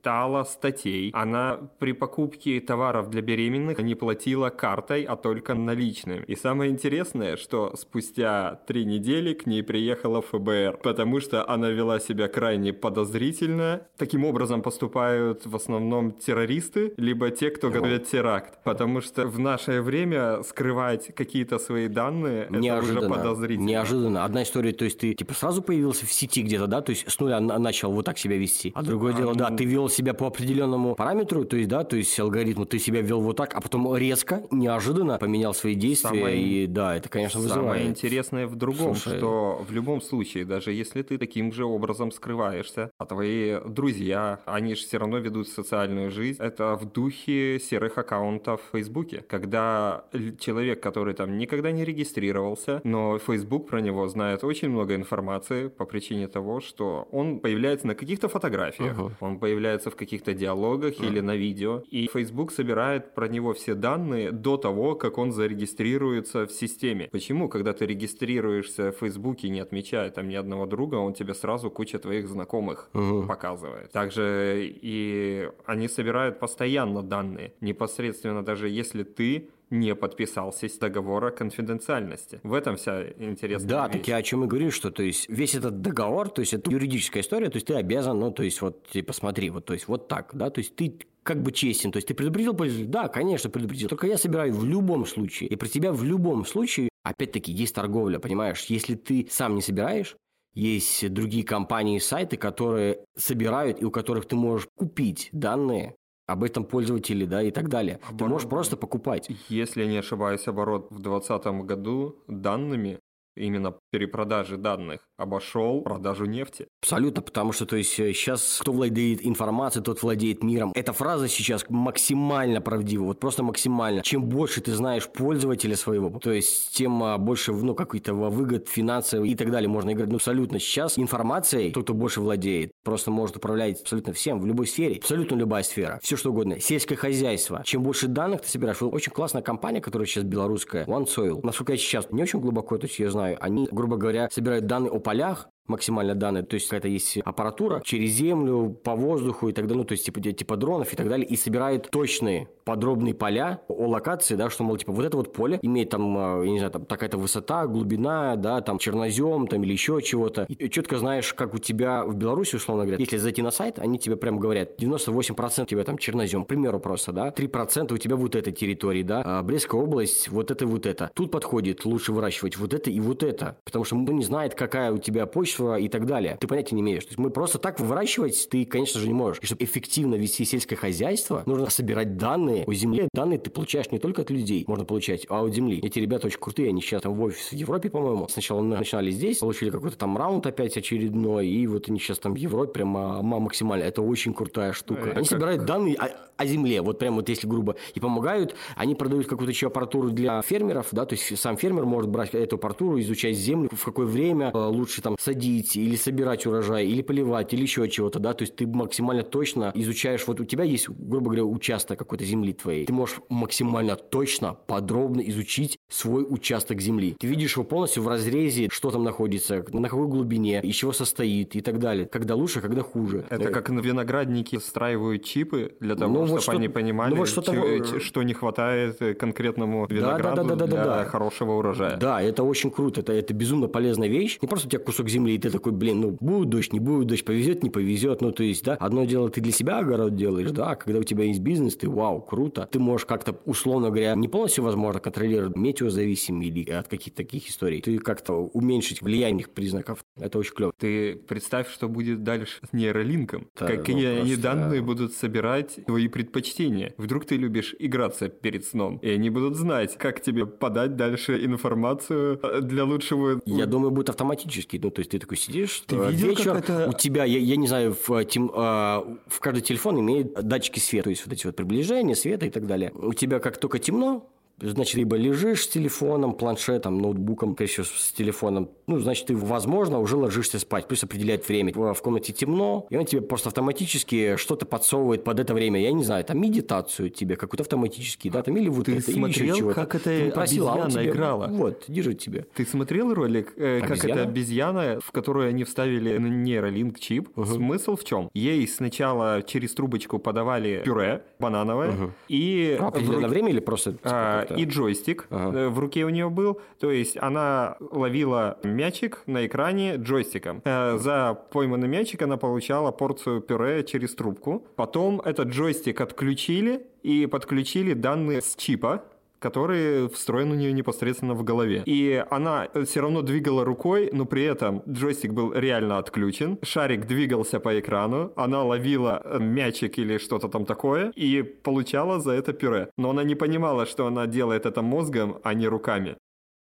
читала 0.07 0.45
статей, 0.45 1.11
она 1.13 1.59
при 1.79 1.91
покупке 1.91 2.61
товаров 2.61 3.09
для 3.09 3.21
беременных 3.21 3.79
не 3.79 3.93
платила 3.93 4.49
картой, 4.49 5.03
а 5.03 5.17
только 5.17 5.53
наличным. 5.53 6.23
И 6.23 6.35
самое 6.35 6.71
интересное, 6.71 7.35
что 7.35 7.75
спустя 7.75 8.61
три 8.67 8.85
недели 8.85 9.33
к 9.33 9.45
ней 9.45 9.63
приехала 9.63 10.21
ФБР, 10.21 10.79
потому 10.81 11.19
что 11.19 11.49
она 11.49 11.69
вела 11.71 11.99
себя 11.99 12.29
крайне 12.29 12.71
подозрительно. 12.71 13.81
Таким 13.97 14.23
образом 14.23 14.61
поступают 14.61 15.45
в 15.45 15.53
основном 15.53 16.13
террористы, 16.13 16.93
либо 16.95 17.29
те, 17.29 17.49
кто 17.49 17.69
готовят 17.69 18.07
теракт. 18.07 18.63
Потому 18.63 19.01
что 19.01 19.27
в 19.27 19.39
наше 19.39 19.81
время 19.81 20.41
скрывать 20.43 21.13
какие-то 21.15 21.59
свои 21.59 21.89
данные, 21.89 22.47
Неожиданно. 22.49 22.97
это 22.99 23.07
уже 23.07 23.09
подозрительно. 23.09 23.67
Неожиданно. 23.67 24.23
Одна 24.23 24.43
история, 24.43 24.71
то 24.71 24.85
есть 24.85 24.99
ты 24.99 25.13
типа 25.13 25.33
сразу 25.33 25.61
появился 25.61 26.05
в 26.05 26.13
сети 26.13 26.43
где-то, 26.43 26.67
да, 26.67 26.81
то 26.81 26.91
есть 26.91 27.11
с 27.11 27.19
нуля 27.19 27.41
начал 27.41 27.91
вот 27.91 28.05
так 28.05 28.17
себя 28.17 28.37
вести. 28.37 28.71
А 28.73 28.83
другое 28.83 29.13
а, 29.13 29.17
дело, 29.17 29.31
ну... 29.31 29.39
да, 29.39 29.51
ты 29.51 29.65
вел 29.65 29.89
себя 29.97 30.13
по 30.13 30.27
определенному 30.27 30.95
параметру, 30.95 31.43
то 31.43 31.57
есть, 31.57 31.69
да, 31.69 31.83
то 31.83 31.97
есть 31.97 32.17
алгоритму, 32.19 32.65
ты 32.65 32.79
себя 32.79 33.01
вел 33.01 33.21
вот 33.21 33.37
так, 33.37 33.53
а 33.55 33.61
потом 33.61 33.95
резко, 33.95 34.43
неожиданно 34.51 35.17
поменял 35.17 35.53
свои 35.53 35.75
действия, 35.75 36.19
самое... 36.19 36.41
и 36.41 36.67
да, 36.67 36.95
это, 36.95 37.09
конечно, 37.09 37.39
вызывает. 37.39 37.67
Самое 37.67 37.87
интересное 37.87 38.47
в 38.47 38.55
другом, 38.55 38.95
Слушай... 38.95 39.17
что 39.17 39.65
в 39.67 39.71
любом 39.71 40.01
случае, 40.01 40.45
даже 40.45 40.71
если 40.71 41.01
ты 41.01 41.17
таким 41.17 41.51
же 41.51 41.65
образом 41.65 42.11
скрываешься, 42.11 42.91
а 42.97 43.05
твои 43.05 43.59
друзья, 43.65 44.39
они 44.45 44.75
же 44.75 44.81
все 44.81 44.97
равно 44.97 45.17
ведут 45.17 45.47
социальную 45.47 46.11
жизнь, 46.11 46.41
это 46.41 46.75
в 46.75 46.85
духе 46.91 47.59
серых 47.59 47.97
аккаунтов 47.97 48.61
в 48.61 48.71
Фейсбуке, 48.71 49.23
когда 49.27 50.05
человек, 50.39 50.81
который 50.81 51.13
там 51.13 51.37
никогда 51.37 51.71
не 51.71 51.83
регистрировался, 51.83 52.81
но 52.83 53.17
Facebook 53.17 53.67
про 53.67 53.81
него 53.81 54.07
знает 54.07 54.43
очень 54.43 54.69
много 54.69 54.95
информации 54.95 55.67
по 55.67 55.85
причине 55.85 56.27
того, 56.27 56.61
что 56.61 57.07
он 57.11 57.39
появляется 57.39 57.87
на 57.87 57.95
каких-то 57.95 58.27
фотографиях, 58.27 58.97
uh-huh. 58.97 59.11
он 59.19 59.39
появляется 59.39 59.86
в 59.89 59.95
каких-то 59.95 60.33
диалогах 60.33 60.93
uh-huh. 60.93 61.07
или 61.07 61.19
на 61.19 61.35
видео, 61.35 61.83
и 61.89 62.07
Facebook 62.07 62.51
собирает 62.51 63.13
про 63.13 63.27
него 63.27 63.53
все 63.53 63.75
данные 63.75 64.31
до 64.31 64.57
того, 64.57 64.95
как 64.95 65.17
он 65.17 65.31
зарегистрируется 65.31 66.45
в 66.45 66.51
системе. 66.51 67.09
Почему, 67.11 67.49
когда 67.49 67.73
ты 67.73 67.85
регистрируешься 67.85 68.91
в 68.91 68.97
Facebook 68.97 69.43
не 69.43 69.59
отмечая 69.59 70.09
там 70.09 70.29
ни 70.29 70.35
одного 70.35 70.65
друга, 70.65 70.95
он 70.95 71.13
тебе 71.13 71.33
сразу 71.33 71.69
куча 71.69 71.99
твоих 71.99 72.27
знакомых 72.27 72.89
uh-huh. 72.93 73.27
показывает. 73.27 73.91
Также 73.91 74.67
и 74.81 75.49
они 75.65 75.87
собирают 75.87 76.39
постоянно 76.39 77.03
данные, 77.03 77.53
непосредственно 77.61 78.43
даже 78.43 78.69
если 78.69 79.03
ты 79.03 79.49
не 79.69 79.95
подписался 79.95 80.67
с 80.69 80.77
договора 80.77 81.31
конфиденциальности. 81.31 82.39
В 82.43 82.53
этом 82.53 82.77
вся 82.77 83.09
интересная 83.17 83.69
Да, 83.69 83.87
вещь. 83.87 83.97
так 83.97 84.07
я 84.07 84.17
о 84.17 84.23
чем 84.23 84.43
и 84.43 84.47
говорю, 84.47 84.71
что 84.71 84.91
то 84.91 85.03
есть 85.03 85.27
весь 85.29 85.55
этот 85.55 85.81
договор, 85.81 86.29
то 86.29 86.41
есть 86.41 86.53
это 86.53 86.71
юридическая 86.71 87.21
история, 87.21 87.49
то 87.49 87.57
есть 87.57 87.67
ты 87.67 87.73
обязан, 87.75 88.19
ну, 88.19 88.31
то 88.31 88.43
есть 88.43 88.61
вот, 88.61 88.87
типа, 88.87 89.13
смотри, 89.13 89.49
вот, 89.49 89.65
то 89.65 89.73
есть 89.73 89.87
вот 89.87 90.07
так, 90.07 90.31
да, 90.33 90.49
то 90.49 90.59
есть 90.59 90.75
ты 90.75 90.99
как 91.27 91.43
бы 91.43 91.51
честен. 91.51 91.91
То 91.91 91.97
есть 91.97 92.07
ты 92.07 92.13
предупредил 92.13 92.53
пользователя? 92.53 92.89
Да, 92.89 93.07
конечно, 93.09 93.49
предупредил. 93.49 93.89
Только 93.89 94.07
я 94.07 94.17
собираю 94.17 94.53
в 94.53 94.63
любом 94.63 95.05
случае. 95.05 95.49
И 95.49 95.57
про 95.57 95.67
тебя 95.67 95.91
в 95.91 96.01
любом 96.05 96.45
случае, 96.45 96.87
опять-таки, 97.03 97.51
есть 97.51 97.75
торговля, 97.75 98.17
понимаешь? 98.19 98.63
Если 98.69 98.95
ты 98.95 99.27
сам 99.29 99.55
не 99.55 99.61
собираешь, 99.61 100.15
есть 100.53 101.11
другие 101.13 101.43
компании 101.43 101.97
и 101.97 101.99
сайты, 101.99 102.37
которые 102.37 103.03
собирают 103.17 103.81
и 103.81 103.85
у 103.85 103.91
которых 103.91 104.25
ты 104.25 104.37
можешь 104.37 104.69
купить 104.77 105.27
данные 105.33 105.95
об 106.27 106.43
этом 106.43 106.65
пользователе, 106.65 107.25
да, 107.25 107.41
и 107.41 107.51
так 107.51 107.69
далее. 107.69 107.99
Оборот, 108.03 108.17
ты 108.17 108.25
можешь 108.25 108.49
просто 108.49 108.77
покупать. 108.77 109.29
Если 109.47 109.81
я 109.81 109.87
не 109.87 109.97
ошибаюсь, 109.97 110.47
оборот 110.47 110.87
в 110.91 110.99
2020 110.99 111.65
году 111.65 112.23
данными 112.27 112.99
именно 113.37 113.75
перепродажи 113.91 114.57
данных 114.57 115.01
обошел 115.17 115.81
продажу 115.81 116.25
нефти. 116.25 116.67
Абсолютно, 116.81 117.21
потому 117.21 117.51
что 117.51 117.65
то 117.65 117.75
есть 117.75 117.91
сейчас 117.91 118.59
кто 118.61 118.71
владеет 118.71 119.25
информацией, 119.25 119.83
тот 119.83 120.01
владеет 120.03 120.43
миром. 120.43 120.71
Эта 120.75 120.93
фраза 120.93 121.27
сейчас 121.27 121.65
максимально 121.69 122.61
правдива, 122.61 123.05
вот 123.05 123.19
просто 123.19 123.43
максимально. 123.43 124.01
Чем 124.03 124.25
больше 124.25 124.61
ты 124.61 124.73
знаешь 124.73 125.07
пользователя 125.07 125.75
своего, 125.75 126.09
то 126.19 126.31
есть 126.31 126.75
тем 126.75 127.03
а, 127.03 127.17
больше 127.17 127.51
ну, 127.51 127.75
какой-то 127.75 128.13
выгод 128.13 128.67
финансовый 128.67 129.29
и 129.31 129.35
так 129.35 129.51
далее 129.51 129.69
можно 129.69 129.91
играть. 129.91 130.09
Ну, 130.09 130.15
абсолютно 130.15 130.59
сейчас 130.59 130.97
информацией 130.99 131.71
тот, 131.71 131.85
кто 131.85 131.93
больше 131.93 132.21
владеет, 132.21 132.71
просто 132.83 133.11
может 133.11 133.37
управлять 133.37 133.81
абсолютно 133.81 134.13
всем 134.13 134.39
в 134.39 134.45
любой 134.45 134.67
сфере, 134.67 134.97
абсолютно 134.97 135.35
любая 135.35 135.63
сфера, 135.63 135.99
все 136.03 136.15
что 136.15 136.31
угодно. 136.31 136.59
Сельское 136.59 136.95
хозяйство. 136.95 137.61
Чем 137.65 137.83
больше 137.83 138.07
данных 138.07 138.41
ты 138.41 138.49
собираешь, 138.49 138.81
очень 138.81 139.11
классная 139.11 139.41
компания, 139.41 139.81
которая 139.81 140.07
сейчас 140.07 140.23
белорусская, 140.23 140.85
OneSoil. 140.85 141.39
Насколько 141.43 141.73
я 141.73 141.77
сейчас 141.77 142.11
не 142.11 142.21
очень 142.21 142.39
глубоко, 142.39 142.77
то 142.77 142.87
есть 142.87 142.99
я 142.99 143.09
знаю, 143.09 143.26
они, 143.35 143.67
грубо 143.71 143.97
говоря, 143.97 144.29
собирают 144.29 144.65
данные 144.65 144.91
о 144.91 144.99
полях, 144.99 145.49
максимально 145.67 146.15
данные, 146.15 146.43
то 146.43 146.55
есть 146.55 146.67
какая-то 146.67 146.87
есть 146.87 147.17
аппаратура 147.23 147.81
через 147.83 148.11
землю, 148.11 148.77
по 148.83 148.95
воздуху 148.95 149.49
и 149.49 149.53
так 149.53 149.65
далее, 149.67 149.81
ну, 149.81 149.85
то 149.85 149.93
есть 149.93 150.05
типа, 150.05 150.21
типа 150.21 150.57
дронов 150.57 150.93
и 150.93 150.95
так 150.95 151.07
далее, 151.07 151.27
и 151.27 151.35
собирает 151.35 151.89
точные 151.89 152.47
подробные 152.67 153.13
поля 153.13 153.61
о 153.69 153.87
локации, 153.87 154.35
да, 154.35 154.49
что, 154.49 154.63
мол, 154.63 154.77
типа, 154.77 154.91
вот 154.91 155.05
это 155.05 155.15
вот 155.15 155.31
поле 155.31 155.57
имеет 155.61 155.89
там, 155.89 156.17
а, 156.17 156.43
я 156.43 156.51
не 156.51 156.57
знаю, 156.59 156.73
там 156.73 156.85
такая-то 156.85 157.17
высота, 157.17 157.65
глубина, 157.65 158.35
да, 158.35 158.59
там 158.59 158.77
чернозем, 158.77 159.47
там 159.47 159.63
или 159.63 159.71
еще 159.71 160.01
чего-то. 160.01 160.45
И 160.49 160.69
четко 160.69 160.97
знаешь, 160.97 161.33
как 161.33 161.53
у 161.53 161.59
тебя 161.59 162.03
в 162.03 162.15
Беларуси, 162.15 162.57
условно 162.57 162.83
говоря, 162.83 162.99
если 162.99 163.17
зайти 163.17 163.41
на 163.41 163.51
сайт, 163.51 163.79
они 163.79 163.97
тебе 163.99 164.17
прям 164.17 164.37
говорят, 164.37 164.81
98% 164.81 165.63
у 165.63 165.65
тебя 165.65 165.83
там 165.85 165.97
чернозем, 165.97 166.43
к 166.43 166.47
примеру 166.47 166.81
просто, 166.81 167.13
да, 167.13 167.29
3% 167.29 167.93
у 167.93 167.97
тебя 167.97 168.17
вот 168.17 168.35
этой 168.35 168.51
территории, 168.51 169.03
да, 169.03 169.21
а 169.25 169.43
Брестская 169.43 169.79
область, 169.79 170.27
вот 170.27 170.51
это 170.51 170.67
вот 170.67 170.85
это. 170.85 171.09
Тут 171.13 171.31
подходит 171.31 171.85
лучше 171.85 172.11
выращивать 172.11 172.57
вот 172.57 172.73
это 172.73 172.89
и 172.89 172.99
вот 172.99 173.23
это, 173.23 173.57
потому 173.63 173.85
что 173.85 173.95
он 173.95 174.05
не 174.05 174.23
знает, 174.23 174.55
какая 174.55 174.91
у 174.91 174.97
тебя 174.97 175.25
почва, 175.25 175.56
количество 175.57 175.77
и 175.77 175.87
так 175.87 176.05
далее. 176.05 176.37
Ты 176.39 176.47
понятия 176.47 176.75
не 176.75 176.81
имеешь. 176.81 177.03
То 177.03 177.09
есть 177.09 177.17
мы 177.17 177.29
просто 177.29 177.57
так 177.57 177.79
выращивать 177.79 178.47
ты, 178.49 178.65
конечно 178.65 178.99
же, 178.99 179.07
не 179.07 179.13
можешь. 179.13 179.39
И 179.41 179.45
чтобы 179.45 179.63
эффективно 179.63 180.15
вести 180.15 180.45
сельское 180.45 180.75
хозяйство, 180.75 181.43
нужно 181.45 181.69
собирать 181.69 182.17
данные 182.17 182.63
о 182.65 182.73
земле. 182.73 183.07
Данные 183.13 183.39
ты 183.39 183.49
получаешь 183.49 183.91
не 183.91 183.99
только 183.99 184.21
от 184.21 184.29
людей, 184.29 184.63
можно 184.67 184.85
получать, 184.85 185.25
а 185.29 185.43
от 185.43 185.53
земли. 185.53 185.79
Эти 185.83 185.99
ребята 185.99 186.27
очень 186.27 186.39
крутые, 186.39 186.69
они 186.69 186.81
сейчас 186.81 187.01
там 187.01 187.13
в 187.13 187.21
офис 187.21 187.49
в 187.49 187.53
Европе, 187.53 187.89
по-моему. 187.89 188.27
Сначала 188.29 188.61
начинали 188.61 189.11
здесь, 189.11 189.39
получили 189.39 189.69
какой-то 189.69 189.97
там 189.97 190.17
раунд 190.17 190.45
опять 190.45 190.77
очередной, 190.77 191.47
и 191.47 191.67
вот 191.67 191.89
они 191.89 191.99
сейчас 191.99 192.19
там 192.19 192.33
в 192.33 192.37
Европе 192.37 192.73
прямо 192.73 193.21
максимально. 193.21 193.83
Это 193.83 194.01
очень 194.01 194.33
крутая 194.33 194.73
штука. 194.73 195.13
Они 195.15 195.25
собирают 195.25 195.65
данные 195.65 195.95
о, 195.95 196.09
о 196.37 196.45
земле, 196.45 196.81
вот 196.81 196.99
прям 196.99 197.15
вот 197.15 197.29
если 197.29 197.47
грубо, 197.47 197.75
и 197.93 197.99
помогают. 197.99 198.55
Они 198.75 198.95
продают 198.95 199.27
какую-то 199.27 199.51
еще 199.51 199.67
аппаратуру 199.67 200.09
для 200.11 200.41
фермеров, 200.41 200.87
да, 200.91 201.05
то 201.05 201.15
есть 201.15 201.37
сам 201.37 201.57
фермер 201.57 201.85
может 201.85 202.09
брать 202.09 202.33
эту 202.33 202.55
аппаратуру, 202.57 202.99
изучать 202.99 203.35
землю, 203.35 203.69
в 203.71 203.83
какое 203.83 204.05
время 204.05 204.51
э, 204.53 204.57
лучше 204.57 205.01
там 205.01 205.15
садить 205.19 205.46
садить, 205.47 205.75
или 205.75 205.95
собирать 205.95 206.45
урожай, 206.45 206.85
или 206.85 207.01
поливать, 207.01 207.53
или 207.53 207.61
еще 207.61 207.87
чего-то, 207.89 208.19
да, 208.19 208.33
то 208.33 208.43
есть 208.43 208.55
ты 208.55 208.67
максимально 208.67 209.23
точно 209.23 209.71
изучаешь, 209.75 210.25
вот 210.27 210.39
у 210.39 210.45
тебя 210.45 210.63
есть, 210.63 210.89
грубо 210.89 211.25
говоря, 211.25 211.43
участок 211.43 211.99
какой-то 211.99 212.25
земли 212.25 212.53
твоей, 212.53 212.85
ты 212.85 212.93
можешь 212.93 213.19
максимально 213.29 213.95
точно, 213.95 214.53
подробно 214.53 215.21
изучить 215.21 215.77
свой 215.89 216.25
участок 216.27 216.81
земли. 216.81 217.15
Ты 217.19 217.27
видишь 217.27 217.55
его 217.55 217.63
полностью 217.63 218.03
в 218.03 218.07
разрезе, 218.07 218.67
что 218.71 218.91
там 218.91 219.03
находится, 219.03 219.63
на 219.71 219.89
какой 219.89 220.07
глубине, 220.07 220.61
из 220.61 220.75
чего 220.75 220.93
состоит 220.93 221.55
и 221.55 221.61
так 221.61 221.79
далее. 221.79 222.05
Когда 222.05 222.35
лучше, 222.35 222.61
когда 222.61 222.81
хуже. 222.81 223.25
Это 223.29 223.49
как 223.49 223.69
виноградники 223.69 224.57
встраивают 224.57 225.23
чипы 225.23 225.75
для 225.79 225.95
того, 225.95 226.13
ну, 226.13 226.25
чтобы 226.25 226.41
вот 226.45 226.55
они 226.55 226.69
понимали, 226.69 227.11
ну, 227.11 227.17
вот 227.17 227.29
что, 227.29 227.41
чего, 227.41 227.99
что 227.99 228.23
не 228.23 228.33
хватает 228.33 228.99
конкретному 229.17 229.87
винограду 229.89 230.35
да, 230.35 230.43
да, 230.43 230.49
да, 230.49 230.55
да, 230.55 230.67
для 230.67 230.77
да, 230.77 231.03
да. 231.03 231.05
хорошего 231.05 231.53
урожая. 231.53 231.97
Да, 231.97 232.21
это 232.21 232.43
очень 232.43 232.71
круто, 232.71 233.01
это, 233.01 233.13
это 233.13 233.33
безумно 233.33 233.67
полезная 233.67 234.07
вещь. 234.07 234.39
Не 234.41 234.47
просто 234.47 234.67
у 234.67 234.69
тебя 234.71 234.81
кусок 234.83 235.09
земли, 235.09 235.36
и 235.37 235.39
ты 235.39 235.51
такой, 235.51 235.71
блин, 235.71 236.01
ну, 236.01 236.17
будет 236.19 236.49
дождь, 236.49 236.73
не 236.73 236.79
будет 236.79 237.07
дождь, 237.07 237.23
повезет, 237.23 237.61
не 237.61 237.69
повезет. 237.69 238.21
Ну, 238.21 238.31
то 238.31 238.41
есть, 238.41 238.63
да, 238.63 238.73
одно 238.73 239.05
дело 239.05 239.29
ты 239.29 239.39
для 239.39 239.51
себя 239.51 239.77
огород 239.77 240.15
делаешь, 240.15 240.49
да, 240.49 240.71
а 240.71 240.75
когда 240.75 240.99
у 240.99 241.03
тебя 241.03 241.25
есть 241.25 241.41
бизнес, 241.41 241.75
ты, 241.75 241.87
вау, 241.87 242.21
круто. 242.21 242.67
Ты 242.71 242.79
можешь 242.79 243.05
как-то, 243.05 243.39
условно 243.45 243.89
говоря, 243.89 244.15
не 244.15 244.27
полностью, 244.27 244.63
возможно, 244.63 244.99
контролировать 244.99 245.55
метеозависим 245.55 246.41
или 246.41 246.67
от 246.71 246.87
каких-то 246.87 247.17
таких 247.17 247.49
историй. 247.49 247.81
Ты 247.81 247.99
как-то 247.99 248.33
уменьшить 248.33 249.03
влияние 249.03 249.45
признаков. 249.47 250.03
Это 250.19 250.39
очень 250.39 250.55
клево. 250.55 250.73
Ты 250.75 251.15
представь, 251.15 251.71
что 251.71 251.87
будет 251.87 252.23
дальше 252.23 252.59
с 252.67 252.73
нейролинком. 252.73 253.47
Да, 253.59 253.67
Какие 253.67 254.15
ну, 254.15 254.21
они 254.21 254.35
данные 254.37 254.81
будут 254.81 255.13
собирать 255.13 255.85
твои 255.85 256.07
предпочтения. 256.07 256.95
Вдруг 256.97 257.25
ты 257.25 257.35
любишь 257.35 257.75
играться 257.77 258.29
перед 258.29 258.65
сном, 258.65 258.97
и 259.03 259.09
они 259.09 259.29
будут 259.29 259.55
знать, 259.55 259.97
как 259.99 260.19
тебе 260.21 260.47
подать 260.47 260.95
дальше 260.95 261.45
информацию 261.45 262.39
для 262.63 262.85
лучшего... 262.85 263.39
Я 263.45 263.67
думаю, 263.67 263.91
будет 263.91 264.09
автоматически. 264.09 264.79
Ну, 264.81 264.89
то 264.89 265.01
есть 265.01 265.11
ты 265.11 265.26
такой 265.27 265.37
сидишь, 265.37 265.83
ты 265.85 265.95
видел, 265.97 266.29
вечер, 266.29 266.53
как 266.53 266.63
это... 266.63 266.89
у 266.89 266.93
тебя, 266.93 267.25
я, 267.25 267.37
я 267.37 267.57
не 267.57 267.67
знаю, 267.67 267.95
в, 268.07 268.23
тем, 268.23 268.49
э, 268.49 268.53
в 268.55 269.39
каждый 269.41 269.61
телефон 269.61 269.99
имеет 269.99 270.33
датчики 270.33 270.79
света, 270.79 271.05
то 271.05 271.09
есть 271.09 271.25
вот 271.25 271.33
эти 271.33 271.45
вот 271.45 271.55
приближения, 271.55 272.15
света 272.15 272.45
и 272.45 272.49
так 272.49 272.65
далее. 272.65 272.91
У 272.95 273.13
тебя 273.13 273.39
как 273.39 273.57
только 273.57 273.77
темно, 273.79 274.29
Значит, 274.59 274.95
либо 274.95 275.15
лежишь 275.15 275.63
с 275.63 275.67
телефоном, 275.67 276.33
планшетом, 276.33 276.99
ноутбуком, 276.99 277.55
еще 277.59 277.83
с 277.83 278.11
телефоном. 278.11 278.69
Ну, 278.87 278.99
значит, 278.99 279.27
ты, 279.27 279.35
возможно, 279.35 279.99
уже 279.99 280.15
ложишься 280.15 280.59
спать. 280.59 280.87
Плюс 280.87 281.03
определяет 281.03 281.47
время. 281.47 281.73
В 281.73 282.01
комнате 282.01 282.33
темно, 282.33 282.87
и 282.89 282.97
он 282.97 283.05
тебе 283.05 283.21
просто 283.21 283.49
автоматически 283.49 284.35
что-то 284.37 284.65
подсовывает 284.65 285.23
под 285.23 285.39
это 285.39 285.53
время. 285.53 285.81
Я 285.81 285.91
не 285.91 286.03
знаю, 286.03 286.23
там 286.23 286.41
медитацию 286.41 287.09
тебе 287.09 287.35
какую-то 287.35 287.63
автоматический, 287.63 288.29
да, 288.29 288.41
там 288.41 288.57
или 288.57 288.69
вот 288.69 288.85
ты 288.85 288.97
это, 288.97 289.11
смотрел, 289.11 289.55
или 289.55 289.73
как 289.73 289.95
это 289.95 290.05
ты 290.05 290.31
просил, 290.31 290.69
обезьяна 290.69 290.91
тебе, 290.91 291.09
играла? 291.09 291.47
Вот, 291.47 291.83
держит 291.87 292.19
тебе. 292.19 292.45
Ты 292.55 292.65
смотрел 292.65 293.13
ролик, 293.13 293.53
э, 293.57 293.81
как 293.81 294.03
это 294.03 294.23
обезьяна, 294.23 294.99
в 295.03 295.11
которую 295.11 295.49
они 295.49 295.63
вставили 295.65 296.17
нейролинк 296.17 296.99
чип? 296.99 297.29
Угу. 297.37 297.45
Смысл 297.45 297.95
в 297.95 298.03
чем? 298.03 298.29
Ей 298.33 298.67
сначала 298.67 299.41
через 299.43 299.73
трубочку 299.73 300.19
подавали 300.19 300.81
пюре 300.83 301.23
банановое, 301.39 301.91
угу. 301.91 302.11
и... 302.27 302.77
А, 302.79 302.87
определенное 302.87 303.27
в... 303.27 303.31
время 303.31 303.49
или 303.49 303.59
просто... 303.59 303.93
Типа, 303.93 304.46
а, 304.51 304.55
и 304.55 304.65
джойстик 304.65 305.27
ага. 305.29 305.57
Э, 305.57 305.69
в 305.69 305.79
руке 305.79 306.05
у 306.05 306.09
нее 306.09 306.29
был. 306.29 306.61
То 306.79 306.91
есть 306.91 307.17
она 307.17 307.77
ловила 307.79 308.59
мячик 308.63 309.23
на 309.25 309.45
экране 309.45 309.95
джойстиком. 309.95 310.61
Э, 310.65 310.97
за 310.97 311.37
пойманный 311.51 311.87
мячик 311.87 312.21
она 312.21 312.37
получала 312.37 312.91
порцию 312.91 313.41
пюре 313.41 313.83
через 313.83 314.15
трубку. 314.15 314.65
Потом 314.75 315.21
этот 315.21 315.49
джойстик 315.49 316.01
отключили 316.01 316.85
и 317.03 317.25
подключили 317.25 317.93
данные 317.93 318.41
с 318.41 318.55
чипа 318.55 319.03
который 319.39 320.09
встроен 320.09 320.51
у 320.51 320.55
нее 320.55 320.73
непосредственно 320.73 321.33
в 321.33 321.43
голове. 321.43 321.83
И 321.85 322.23
она 322.29 322.67
все 322.85 323.01
равно 323.01 323.21
двигала 323.21 323.63
рукой, 323.65 324.09
но 324.13 324.25
при 324.25 324.43
этом 324.43 324.83
джойстик 324.87 325.33
был 325.33 325.53
реально 325.53 325.97
отключен, 325.97 326.57
шарик 326.63 327.05
двигался 327.05 327.59
по 327.59 327.79
экрану, 327.79 328.31
она 328.35 328.63
ловила 328.63 329.21
э, 329.23 329.39
мячик 329.39 329.97
или 329.99 330.17
что-то 330.17 330.47
там 330.47 330.65
такое 330.65 331.11
и 331.15 331.43
получала 331.43 332.19
за 332.19 332.31
это 332.31 332.53
пюре. 332.53 332.89
Но 332.97 333.09
она 333.09 333.23
не 333.23 333.35
понимала, 333.35 333.85
что 333.85 334.07
она 334.07 334.27
делает 334.27 334.65
это 334.65 334.81
мозгом, 334.81 335.39
а 335.43 335.53
не 335.53 335.67
руками. 335.67 336.17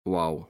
Вау. 0.05 0.48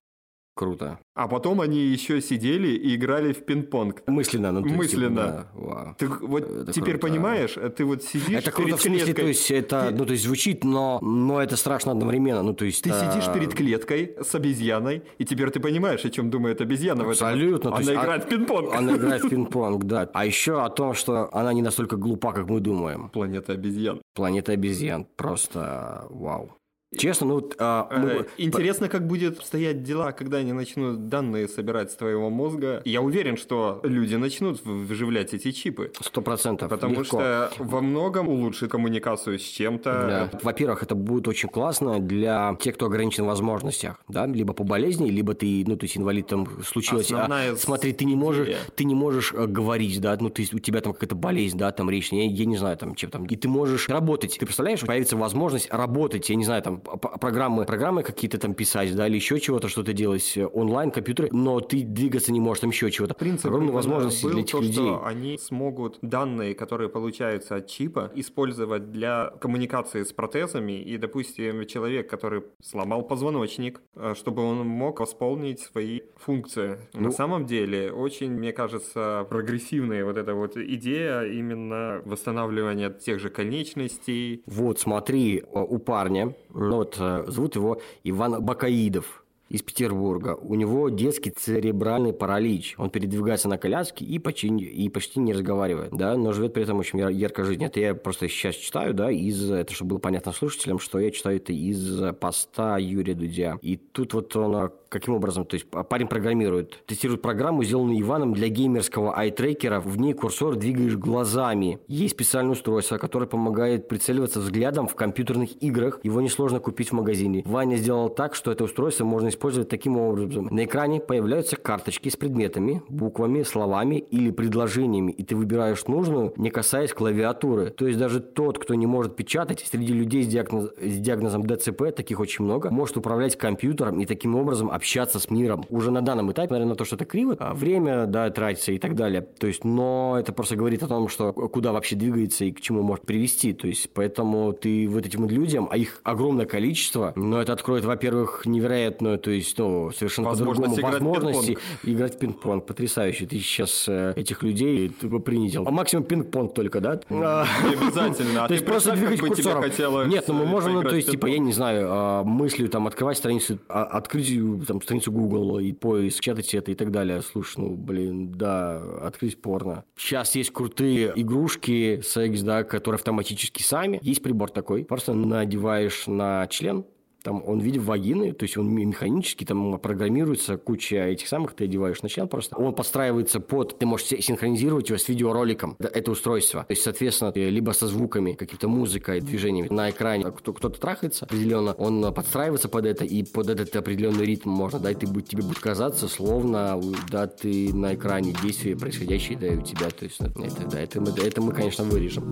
Круто. 0.60 1.00
А 1.16 1.30
потом 1.30 1.62
они 1.62 1.80
еще 1.80 2.22
сидели 2.22 2.68
и 2.68 2.94
играли 2.98 3.32
в 3.32 3.46
пинг-понг. 3.46 4.04
Мысленно, 4.08 4.52
ну, 4.52 4.60
Мысленно. 4.60 5.48
Типа, 5.56 5.86
да. 5.88 5.96
Ты 5.98 6.08
вот 6.10 6.44
это 6.44 6.74
теперь 6.74 6.98
круто. 6.98 7.08
понимаешь, 7.08 7.56
ты 7.78 7.86
вот 7.86 8.04
сидишь 8.04 8.40
Это 8.40 8.52
круто 8.52 8.76
в 8.76 8.82
смысле, 8.82 9.06
клеткой. 9.06 9.24
то 9.24 9.28
есть 9.30 9.52
это, 9.52 9.88
ты... 9.88 9.96
ну, 9.96 10.06
то 10.06 10.12
есть 10.12 10.26
звучит, 10.26 10.66
но, 10.66 11.00
но 11.02 11.42
это 11.42 11.56
страшно 11.56 11.94
одновременно, 11.94 12.44
ну, 12.44 12.54
то 12.54 12.66
есть... 12.66 12.84
Ты 12.84 12.90
а... 12.90 13.10
сидишь 13.10 13.34
перед 13.34 13.56
клеткой 13.56 14.18
с 14.22 14.36
обезьяной, 14.36 15.04
и 15.18 15.24
теперь 15.24 15.50
ты 15.50 15.62
понимаешь, 15.62 16.04
о 16.04 16.10
чем 16.10 16.30
думает 16.30 16.60
обезьяна 16.60 17.10
Абсолютно. 17.10 17.72
в 17.72 17.80
этом. 17.80 17.90
Она 17.90 18.04
играет 18.04 18.24
а... 18.24 18.26
в 18.26 18.30
пинг-понг. 18.30 18.76
Она 18.76 18.96
играет 18.98 19.24
в 19.24 19.30
пинг-понг, 19.30 19.86
да. 19.86 20.10
А 20.14 20.26
еще 20.26 20.62
о 20.62 20.70
том, 20.70 20.94
что 20.94 21.30
она 21.34 21.54
не 21.54 21.62
настолько 21.62 21.96
глупа, 21.96 22.34
как 22.34 22.50
мы 22.50 22.60
думаем. 22.60 23.08
Планета 23.14 23.54
обезьян. 23.54 24.02
Планета 24.14 24.52
обезьян. 24.52 25.08
Просто 25.16 26.06
вау. 26.10 26.59
Честно, 26.98 27.28
ну 27.28 27.34
вот... 27.36 27.56
А, 27.60 27.88
мы... 27.96 28.10
Э, 28.10 28.26
интересно, 28.38 28.90
как 28.90 29.06
будет 29.06 29.44
стоять 29.46 29.84
дела, 29.84 30.12
когда 30.12 30.38
они 30.38 30.54
начнут 30.54 31.08
данные 31.08 31.48
собирать 31.48 31.92
с 31.92 31.96
твоего 31.96 32.32
мозга. 32.32 32.82
Я 32.84 33.02
уверен, 33.02 33.38
что 33.38 33.80
люди 33.84 34.16
начнут 34.16 34.64
выживлять 34.66 35.36
эти 35.36 35.52
чипы. 35.52 35.92
Сто 36.02 36.22
процентов. 36.22 36.70
Потому 36.70 37.02
легко. 37.02 37.06
что 37.06 37.52
во 37.60 37.82
многом 37.82 38.28
улучшит 38.28 38.72
коммуникацию 38.72 39.38
с 39.38 39.44
чем-то. 39.44 40.30
Да. 40.32 40.40
Во-первых, 40.42 40.82
это 40.82 40.96
будет 40.96 41.28
очень 41.28 41.50
классно 41.50 42.00
для 42.00 42.58
тех, 42.60 42.74
кто 42.74 42.88
ограничен 42.88 43.26
в 43.26 43.28
возможностях, 43.28 44.00
да, 44.08 44.26
либо 44.26 44.54
по 44.54 44.64
болезни, 44.64 45.12
либо 45.12 45.36
ты, 45.36 45.64
ну, 45.68 45.78
то 45.78 45.84
есть 45.84 45.96
инвалид 45.96 46.26
там 46.26 46.48
случилось. 46.64 47.12
А, 47.12 47.56
смотри, 47.56 47.94
ты 47.94 48.06
не 48.06 48.16
можешь, 48.16 48.50
ты 48.76 48.84
не 48.84 48.96
можешь 48.96 49.32
э, 49.34 49.46
говорить, 49.46 50.02
да, 50.02 50.18
ну, 50.20 50.30
ты, 50.30 50.48
у 50.54 50.60
тебя 50.60 50.82
там 50.82 50.94
какая-то 50.94 51.16
болезнь, 51.16 51.58
да, 51.58 51.72
там 51.72 51.90
речь, 51.90 52.12
я, 52.12 52.26
я 52.26 52.46
не 52.46 52.58
знаю, 52.58 52.78
там, 52.78 52.96
чем 52.96 53.12
там, 53.12 53.26
и 53.26 53.36
ты 53.36 53.48
можешь 53.48 53.90
работать. 53.90 54.38
Ты 54.40 54.46
представляешь, 54.46 54.82
появится 54.82 55.16
возможность 55.16 55.72
работать, 55.72 56.28
я 56.30 56.36
не 56.36 56.46
знаю, 56.46 56.64
там, 56.64 56.79
программы, 56.80 57.66
программы 57.66 58.04
какие-то 58.04 58.38
там 58.38 58.54
писать, 58.54 58.96
да, 58.96 59.08
или 59.08 59.16
еще 59.16 59.40
чего-то, 59.40 59.68
что-то 59.68 59.94
делать 59.94 60.34
э, 60.36 60.46
онлайн, 60.46 60.92
компьютеры, 60.92 61.30
но 61.32 61.60
ты 61.60 61.84
двигаться 61.84 62.32
не 62.32 62.40
можешь, 62.40 62.62
там 62.62 62.70
еще 62.70 62.92
чего-то. 62.92 63.14
Принцип 63.14 63.48
огромные 63.48 63.74
возможности 63.74 64.24
был 64.24 64.32
для 64.32 64.42
этих 64.42 64.52
то, 64.52 64.62
людей. 64.62 64.74
Что 64.74 65.06
они 65.06 65.38
смогут 65.38 66.00
данные, 66.02 66.56
которые 66.56 66.90
получаются 66.90 67.56
от 67.56 67.68
чипа, 67.68 68.12
использовать 68.16 68.92
для 68.92 69.32
коммуникации 69.42 70.04
с 70.04 70.12
протезами, 70.14 70.82
и, 70.82 70.98
допустим, 70.98 71.66
человек, 71.66 72.10
который 72.10 72.44
сломал 72.62 73.04
позвоночник, 73.04 73.82
э, 73.96 74.14
чтобы 74.16 74.44
он 74.44 74.68
мог 74.68 75.00
восполнить 75.00 75.60
свои 75.60 76.02
функции. 76.18 76.78
Ну, 76.94 77.02
На 77.02 77.12
самом 77.12 77.46
деле, 77.46 77.92
очень, 77.92 78.32
мне 78.32 78.54
кажется, 78.54 79.26
прогрессивная 79.30 80.06
вот 80.06 80.18
эта 80.18 80.34
вот 80.34 80.58
идея 80.58 81.24
именно 81.24 82.02
восстанавливания 82.06 82.90
тех 82.90 83.20
же 83.20 83.30
конечностей. 83.30 84.44
Вот, 84.46 84.80
смотри, 84.80 85.44
у 85.52 85.78
парня 85.80 86.36
ну, 86.54 86.78
вот, 86.78 86.96
э, 87.00 87.26
зовут 87.28 87.56
его 87.56 87.82
Иван 88.04 88.44
Бакаидов 88.44 89.24
из 89.50 89.62
Петербурга. 89.62 90.38
У 90.42 90.56
него 90.56 90.90
детский 90.90 91.32
церебральный 91.32 92.14
паралич. 92.14 92.76
Он 92.78 92.90
передвигается 92.90 93.50
на 93.50 93.58
коляске 93.58 94.06
и 94.06 94.20
почти, 94.20 94.48
и 94.48 94.90
почти 94.90 95.20
не 95.20 95.34
разговаривает, 95.34 95.92
да, 95.92 96.16
но 96.16 96.32
живет 96.34 96.54
при 96.54 96.64
этом 96.64 96.78
очень 96.78 97.00
яркой 97.00 97.46
жизнью. 97.46 97.68
Это 97.68 97.80
я 97.80 97.96
просто 97.96 98.28
сейчас 98.30 98.56
читаю, 98.56 98.94
да, 98.94 99.12
из, 99.12 99.50
это 99.50 99.74
чтобы 99.74 99.90
было 99.90 100.00
понятно 100.00 100.32
слушателям, 100.32 100.80
что 100.80 101.00
я 101.00 101.12
читаю 101.12 101.38
это 101.38 101.52
из 101.52 102.02
поста 102.20 102.78
Юрия 102.78 103.16
Дудя. 103.16 103.58
И 103.62 103.78
тут 103.78 104.14
вот 104.14 104.36
он 104.36 104.72
Каким 104.90 105.14
образом? 105.14 105.46
То 105.46 105.54
есть 105.54 105.68
парень 105.68 106.08
программирует, 106.08 106.84
тестирует 106.88 107.22
программу, 107.22 107.64
сделанную 107.64 108.02
Иваном 108.02 108.34
для 108.34 108.50
геймерского 108.50 109.16
айтрекера. 109.16 109.80
В 109.80 110.00
ней 110.00 110.14
курсор 110.14 110.56
двигаешь 110.56 110.96
глазами. 110.96 111.80
Есть 111.88 112.16
специальное 112.16 112.54
устройство, 112.54 112.98
которое 112.98 113.28
помогает 113.28 113.88
прицеливаться 113.88 114.40
взглядом 114.40 114.88
в 114.88 114.96
компьютерных 114.96 115.62
играх. 115.62 116.00
Его 116.02 116.22
несложно 116.22 116.60
купить 116.60 116.90
в 116.90 116.94
магазине. 116.94 117.44
Ваня 117.46 117.76
сделал 117.76 118.10
так, 118.10 118.34
что 118.34 118.52
это 118.52 118.64
устройство 118.64 119.06
можно 119.06 119.30
таким 119.70 119.98
образом. 119.98 120.48
На 120.52 120.66
экране 120.66 121.00
появляются 121.00 121.56
карточки 121.56 122.10
с 122.10 122.16
предметами, 122.16 122.82
буквами, 122.90 123.44
словами 123.44 123.96
или 123.96 124.32
предложениями, 124.32 125.12
и 125.12 125.24
ты 125.24 125.36
выбираешь 125.36 125.86
нужную, 125.88 126.34
не 126.38 126.50
касаясь 126.50 126.94
клавиатуры. 126.94 127.70
То 127.70 127.88
есть 127.88 128.00
даже 128.00 128.20
тот, 128.20 128.60
кто 128.60 128.76
не 128.76 128.88
может 128.88 129.16
печатать, 129.16 129.66
среди 129.70 129.94
людей 129.94 130.24
с, 130.24 130.28
диагноз, 130.28 130.72
с 130.80 130.98
диагнозом 130.98 131.46
ДЦП, 131.46 131.96
таких 131.96 132.20
очень 132.20 132.46
много, 132.46 132.70
может 132.70 132.98
управлять 132.98 133.38
компьютером 133.38 134.00
и 134.00 134.06
таким 134.06 134.36
образом 134.36 134.70
общаться 134.70 135.20
с 135.20 135.30
миром. 135.30 135.66
Уже 135.70 135.92
на 135.92 136.02
данном 136.02 136.32
этапе, 136.32 136.52
наверное, 136.52 136.72
на 136.72 136.76
то, 136.76 136.86
что 136.86 136.96
это 136.96 137.06
криво, 137.06 137.36
а 137.40 137.54
время, 137.54 138.06
да, 138.06 138.30
тратится 138.30 138.72
и 138.72 138.78
так 138.78 138.96
далее. 138.96 139.22
То 139.22 139.48
есть, 139.48 139.64
но 139.64 140.18
это 140.20 140.34
просто 140.34 140.56
говорит 140.56 140.84
о 140.84 140.88
том, 140.88 141.08
что 141.08 141.34
куда 141.34 141.72
вообще 141.72 141.96
двигается 141.96 142.46
и 142.46 142.52
к 142.52 142.62
чему 142.62 142.82
может 142.82 143.06
привести. 143.06 143.54
То 143.54 143.68
есть, 143.68 143.90
поэтому 143.94 144.54
ты 144.54 144.88
вот 144.88 145.06
этим 145.06 145.28
людям, 145.28 145.68
а 145.72 145.78
их 145.78 146.02
огромное 146.04 146.46
количество, 146.46 147.14
но 147.16 147.42
это 147.42 147.54
откроет, 147.54 147.86
во-первых, 147.86 148.46
невероятную, 148.46 149.18
то 149.30 149.34
есть, 149.34 149.56
ну, 149.60 149.92
совершенно 149.92 150.32
по-другому 150.32 150.76
возможности 150.76 151.60
играть 151.84 152.16
в 152.16 152.18
пинг-понг. 152.18 152.66
Потрясающе. 152.66 153.28
Ты 153.28 153.38
сейчас 153.38 153.86
э, 153.88 154.14
этих 154.16 154.42
людей 154.42 154.90
принизил. 154.90 155.68
А 155.68 155.70
максимум 155.70 156.06
пинг-понг 156.06 156.56
только, 156.56 156.82
да? 156.82 157.00
Не 157.12 157.76
обязательно. 157.76 158.46
А 158.46 158.48
то 158.48 158.54
есть, 158.56 158.66
просто 158.66 158.94
двигать 158.94 159.20
курсором. 159.20 160.10
Нет, 160.10 160.26
ну 160.28 160.34
мы 160.34 160.48
можем, 160.48 160.74
ну, 160.74 160.82
то 160.82 160.96
есть, 160.96 161.12
типа, 161.12 161.28
я 161.28 161.38
не 161.38 161.54
знаю, 161.54 161.88
а, 161.92 162.24
мыслью 162.24 162.70
там 162.70 162.88
открывать 162.88 163.20
страницу, 163.20 163.60
а, 163.68 163.84
открыть 163.84 164.36
там 164.66 164.82
страницу 164.82 165.12
Google 165.12 165.60
и 165.60 165.74
поиск, 165.74 166.22
чатать 166.22 166.52
это 166.56 166.72
и 166.72 166.76
так 166.76 166.90
далее. 166.90 167.22
Слушай, 167.22 167.60
ну, 167.60 167.76
блин, 167.76 168.32
да, 168.32 168.82
открыть 169.04 169.40
порно. 169.40 169.84
Сейчас 169.96 170.34
есть 170.34 170.52
крутые 170.52 171.14
игрушки, 171.16 172.02
секс, 172.02 172.42
да, 172.42 172.64
которые 172.64 172.98
автоматически 172.98 173.62
сами. 173.62 174.00
Есть 174.02 174.24
прибор 174.24 174.50
такой. 174.50 174.86
Просто 174.86 175.14
надеваешь 175.14 176.08
на 176.08 176.48
член, 176.48 176.84
там 177.24 177.44
он 177.46 177.60
в 177.60 177.86
вагины, 177.86 178.34
то 178.34 178.44
есть 178.44 178.58
он 178.58 178.74
механически 178.74 179.44
там 179.44 179.80
программируется, 179.80 180.58
куча 180.58 181.08
этих 181.08 181.28
самых, 181.28 181.54
ты 181.54 181.66
одеваешь 181.66 182.02
на 182.02 182.10
член 182.10 182.28
просто. 182.28 182.56
Он 182.58 182.74
подстраивается 182.74 183.40
под, 183.40 183.78
ты 183.78 183.86
можешь 183.86 184.08
синхронизировать 184.08 184.90
его 184.90 184.98
с 184.98 185.08
видеороликом, 185.08 185.76
это 185.80 186.12
устройство. 186.12 186.64
То 186.64 186.72
есть, 186.72 186.84
соответственно, 186.84 187.32
либо 187.36 187.72
со 187.72 187.88
звуками, 187.88 188.34
каким-то 188.34 188.68
музыкой, 188.68 189.22
движениями 189.22 189.68
на 189.70 189.90
экране. 189.90 190.26
Кто-то 190.32 190.70
трахается 190.70 191.26
определенно, 191.26 191.74
он 191.74 192.14
подстраивается 192.14 192.70
под 192.70 192.86
это, 192.86 193.06
и 193.06 193.24
под 193.24 193.50
этот 193.50 193.76
определенный 193.76 194.26
ритм 194.26 194.50
можно, 194.50 194.80
да, 194.80 194.92
и 194.92 194.96
ты, 194.96 195.08
тебе 195.22 195.44
будет 195.44 195.60
казаться, 195.60 196.08
словно, 196.08 196.82
да, 197.12 197.28
ты 197.28 197.74
на 197.74 197.96
экране 197.96 198.34
действия 198.42 198.76
происходящие, 198.76 199.38
да, 199.38 199.48
и 199.48 199.58
у 199.58 199.62
тебя, 199.62 199.90
то 199.90 200.06
есть, 200.06 200.20
это, 200.20 200.68
да, 200.70 200.80
это 200.80 201.00
это 201.00 201.42
мы, 201.42 201.52
конечно, 201.52 201.84
вырежем 201.84 202.30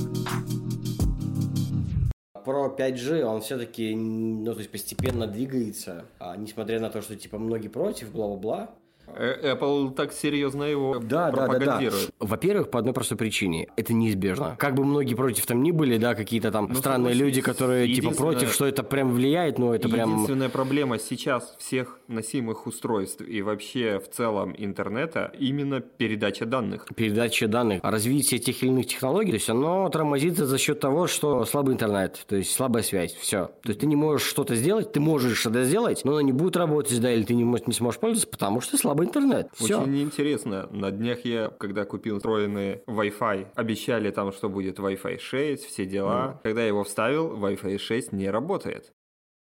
про 2.48 2.74
5G, 2.74 3.24
он 3.24 3.42
все-таки, 3.42 3.94
ну, 3.94 4.54
то 4.54 4.60
есть 4.60 4.72
постепенно 4.72 5.28
двигается, 5.28 6.06
а, 6.18 6.38
несмотря 6.38 6.80
на 6.80 6.90
то, 6.90 7.02
что, 7.02 7.18
типа, 7.18 7.38
многие 7.38 7.68
против, 7.68 8.14
бла-бла-бла, 8.14 8.74
Apple 9.08 9.94
так 9.94 10.14
серьезно 10.14 10.64
его 10.64 11.00
да, 11.00 11.32
пропагандирует. 11.32 11.94
Да, 11.94 12.00
да, 12.00 12.14
да. 12.20 12.28
Во-первых, 12.28 12.70
по 12.70 12.80
одной 12.80 12.94
простой 12.94 13.18
причине. 13.18 13.68
Это 13.76 13.94
неизбежно. 13.94 14.56
Как 14.58 14.76
бы 14.76 14.84
многие 14.84 15.16
против 15.16 15.46
там 15.46 15.64
ни 15.64 15.72
были, 15.72 15.98
да, 15.98 16.16
какие-то 16.16 16.52
там 16.52 16.68
ну, 16.70 16.76
странные 16.76 17.14
люди, 17.14 17.42
которые 17.42 17.94
типа 17.94 18.12
против, 18.12 18.54
что 18.54 18.66
это 18.66 18.84
прям 18.84 19.12
влияет, 19.12 19.58
но 19.60 19.74
это 19.74 19.90
прям... 19.90 20.12
Единственная 20.12 20.50
проблема 20.50 21.00
сейчас 21.00 21.56
всех 21.58 22.00
носимых 22.08 22.68
устройств 22.68 23.22
и 23.22 23.42
вообще 23.42 24.00
в 24.00 24.16
целом 24.16 24.54
интернета 24.58 25.32
именно 25.38 25.80
передача 25.80 26.46
данных. 26.46 26.88
Передача 26.96 27.48
данных. 27.48 27.80
А 27.84 27.92
развитие 27.92 28.40
тех 28.40 28.62
или 28.62 28.70
иных 28.70 28.88
технологий, 28.88 29.32
то 29.32 29.38
есть 29.38 29.50
оно 29.50 29.90
тормозится 29.90 30.46
за 30.46 30.58
счет 30.58 30.80
того, 30.80 31.08
что 31.08 31.46
слабый 31.46 31.74
интернет, 31.74 32.24
то 32.28 32.36
есть 32.36 32.54
слабая 32.54 32.84
связь, 32.84 33.14
все. 33.14 33.52
То 33.64 33.70
есть 33.70 33.80
ты 33.80 33.86
не 33.86 33.96
можешь 33.96 34.28
что-то 34.28 34.56
сделать, 34.56 34.92
ты 34.92 35.00
можешь 35.00 35.38
что-то 35.38 35.64
сделать, 35.64 36.02
но 36.04 36.12
оно 36.12 36.22
не 36.22 36.32
будет 36.32 36.58
работать, 36.58 37.00
да, 37.02 37.12
или 37.12 37.24
ты 37.24 37.34
не, 37.34 37.44
не 37.44 37.74
сможешь 37.74 38.00
пользоваться, 38.00 38.28
потому 38.28 38.62
что 38.62 38.78
слабый 38.78 38.97
интернет. 39.04 39.50
Все. 39.54 39.82
Очень 39.82 40.02
интересно. 40.02 40.68
На 40.72 40.92
днях 40.92 41.26
я, 41.26 41.50
когда 41.50 41.86
купил 41.86 42.18
встроенный 42.18 42.82
Wi-Fi, 42.88 43.48
обещали 43.56 44.12
там, 44.12 44.32
что 44.32 44.50
будет 44.50 44.80
Wi-Fi 44.80 45.20
6, 45.20 45.64
все 45.64 45.86
дела. 45.86 46.38
Mm. 46.38 46.44
Когда 46.44 46.62
я 46.62 46.68
его 46.68 46.84
вставил, 46.84 47.38
Wi-Fi 47.38 47.78
6 47.78 48.12
не 48.14 48.30
работает. 48.30 48.94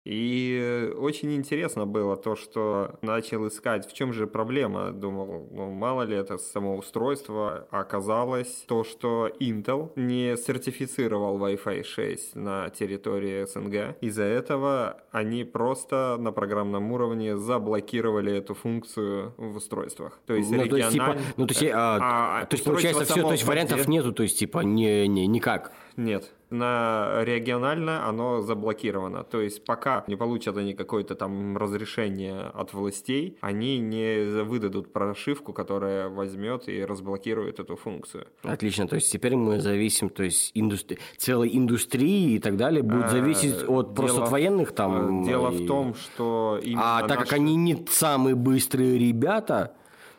И 0.06 0.92
очень 0.96 1.34
интересно 1.34 1.84
было 1.84 2.16
то, 2.16 2.36
что 2.36 2.96
начал 3.02 3.48
искать, 3.48 3.90
в 3.90 3.92
чем 3.92 4.12
же 4.12 4.28
проблема. 4.28 4.92
Думал, 4.92 5.48
ну 5.50 5.72
мало 5.72 6.02
ли 6.02 6.14
это 6.14 6.38
само 6.38 6.76
устройство. 6.76 7.66
Оказалось 7.72 8.64
то, 8.68 8.84
что 8.84 9.28
Intel 9.40 9.90
не 9.96 10.36
сертифицировал 10.36 11.38
Wi-Fi 11.40 11.82
6 11.82 12.36
на 12.36 12.70
территории 12.70 13.46
СНГ. 13.46 13.96
Из-за 14.00 14.22
этого 14.22 15.02
они 15.10 15.42
просто 15.42 16.16
на 16.20 16.30
программном 16.30 16.92
уровне 16.92 17.36
заблокировали 17.36 18.32
эту 18.32 18.54
функцию 18.54 19.34
в 19.36 19.56
устройствах. 19.56 20.20
То 20.24 20.34
есть, 20.34 20.48
ну, 20.52 20.62
региональ... 20.62 20.70
то 20.70 20.76
есть, 20.76 20.92
типа, 20.92 21.16
ну, 21.36 21.46
то 21.48 21.52
есть, 21.52 21.72
а, 21.74 21.98
а, 22.42 22.46
то 22.46 22.54
есть 22.54 22.64
получается 22.64 23.04
все, 23.06 23.22
то 23.22 23.32
есть 23.32 23.44
вариантов 23.44 23.88
нету, 23.88 24.12
то 24.12 24.22
есть 24.22 24.38
типа 24.38 24.60
не, 24.60 25.08
не, 25.08 25.26
никак. 25.26 25.72
Нет 25.96 26.32
на 26.50 27.24
регионально 27.24 28.08
оно 28.08 28.40
заблокировано. 28.40 29.24
То 29.24 29.40
есть 29.40 29.64
пока 29.64 30.04
не 30.06 30.16
получат 30.16 30.56
они 30.56 30.74
какое-то 30.74 31.14
там 31.14 31.56
разрешение 31.56 32.42
от 32.54 32.72
властей, 32.72 33.36
они 33.40 33.78
не 33.78 34.42
выдадут 34.42 34.92
прошивку, 34.92 35.52
которая 35.52 36.08
возьмет 36.08 36.68
и 36.68 36.84
разблокирует 36.84 37.60
эту 37.60 37.76
функцию. 37.76 38.26
Отлично, 38.42 38.86
то 38.86 38.96
есть 38.96 39.10
теперь 39.10 39.36
мы 39.36 39.60
зависим, 39.60 40.08
то 40.08 40.22
есть 40.22 40.52
индустри... 40.54 40.98
целой 41.16 41.50
индустрии 41.56 42.34
и 42.34 42.38
так 42.38 42.56
далее 42.56 42.82
будет 42.82 43.06
а, 43.06 43.10
зависеть 43.10 43.68
от 43.68 43.94
просто 43.94 44.24
от 44.24 44.30
военных 44.30 44.72
там. 44.72 45.24
Дело 45.24 45.50
и... 45.50 45.64
в 45.64 45.66
том, 45.66 45.94
что 45.94 46.60
А 46.76 47.06
так 47.06 47.20
как 47.20 47.32
они 47.32 47.56
не 47.56 47.84
самые 47.90 48.34
быстрые 48.34 48.98
ребята, 48.98 49.74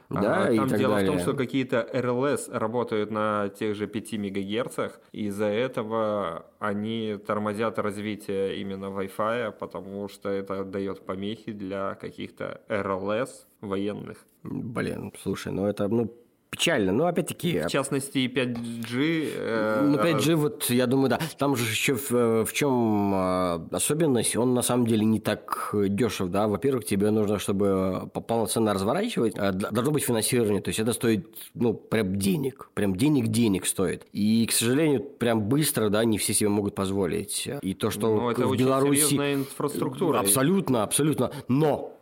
да, 0.10 0.46
а, 0.46 0.52
и 0.52 0.58
там 0.58 0.70
так 0.70 0.80
дело 0.80 0.96
далее. 0.96 1.12
в 1.12 1.14
том, 1.16 1.22
что 1.22 1.34
какие-то 1.34 1.88
РЛС 1.94 2.50
работают 2.50 3.12
на 3.12 3.50
тех 3.50 3.76
же 3.76 3.88
5 3.88 4.14
МГц, 4.14 4.80
и 5.12 5.26
из-за 5.26 5.46
этого 5.46 6.46
они 6.60 7.18
тормозят 7.26 7.78
развитие 7.80 8.58
именно 8.58 8.86
Wi-Fi, 8.86 9.52
потому 9.52 10.08
что 10.08 10.30
это 10.30 10.64
дает 10.64 11.06
помехи 11.06 11.52
для 11.52 11.96
каких-то 11.96 12.62
РЛС 12.70 13.48
военных. 13.62 14.26
Блин, 14.44 15.12
слушай, 15.22 15.52
ну 15.52 15.66
это, 15.66 15.88
ну, 15.88 16.14
печально. 16.50 16.92
Но 16.92 17.08
опять-таки... 17.08 17.62
В 17.62 17.68
частности, 17.68 18.20
5G... 18.28 19.32
Э, 19.36 19.82
ну, 19.84 19.98
5G, 19.98 20.36
вот, 20.36 20.70
я 20.70 20.88
думаю, 20.88 21.10
да. 21.10 21.20
Там 21.38 21.56
же 21.56 21.70
еще 21.70 21.96
в, 21.96 22.46
в 22.46 22.54
чем 22.54 23.14
э, 23.14 23.60
особенность? 23.72 24.36
Он 24.36 24.54
на 24.54 24.62
самом 24.62 24.88
деле 24.88 25.06
не 25.06 25.20
так 25.20 25.74
дешев, 25.74 26.30
да. 26.30 26.48
Во-первых, 26.48 26.86
тебе 26.86 27.12
нужно, 27.12 27.40
чтобы 27.40 28.10
полноценно 28.14 28.74
разворачивать, 28.74 29.34
э, 29.38 29.52
должно 29.52 29.92
быть 29.92 30.04
финансирование. 30.04 30.62
То 30.62 30.70
есть 30.70 30.80
это 30.80 30.94
стоит, 30.94 31.28
ну, 31.54 31.74
прям 31.74 32.16
денег. 32.18 32.70
Прям 32.74 32.96
денег-денег 32.96 33.66
стоит. 33.66 34.06
И, 34.14 34.46
к 34.46 34.52
сожалению, 34.52 35.02
прям 35.02 35.42
быстро, 35.42 35.90
да, 35.90 36.04
не 36.06 36.18
все 36.18 36.34
себе 36.34 36.50
могут 36.50 36.76
позволить. 36.76 37.48
И 37.62 37.74
то, 37.74 37.92
что 37.92 38.16
Но 38.16 38.32
это 38.32 38.48
в 38.48 38.52
очень 38.52 38.66
Беларуси... 38.66 39.02
серьезная 39.02 39.36
инфраструктура. 39.36 40.20
Абсолютно, 40.20 40.84
абсолютно. 40.84 41.32
Но, 41.48 41.98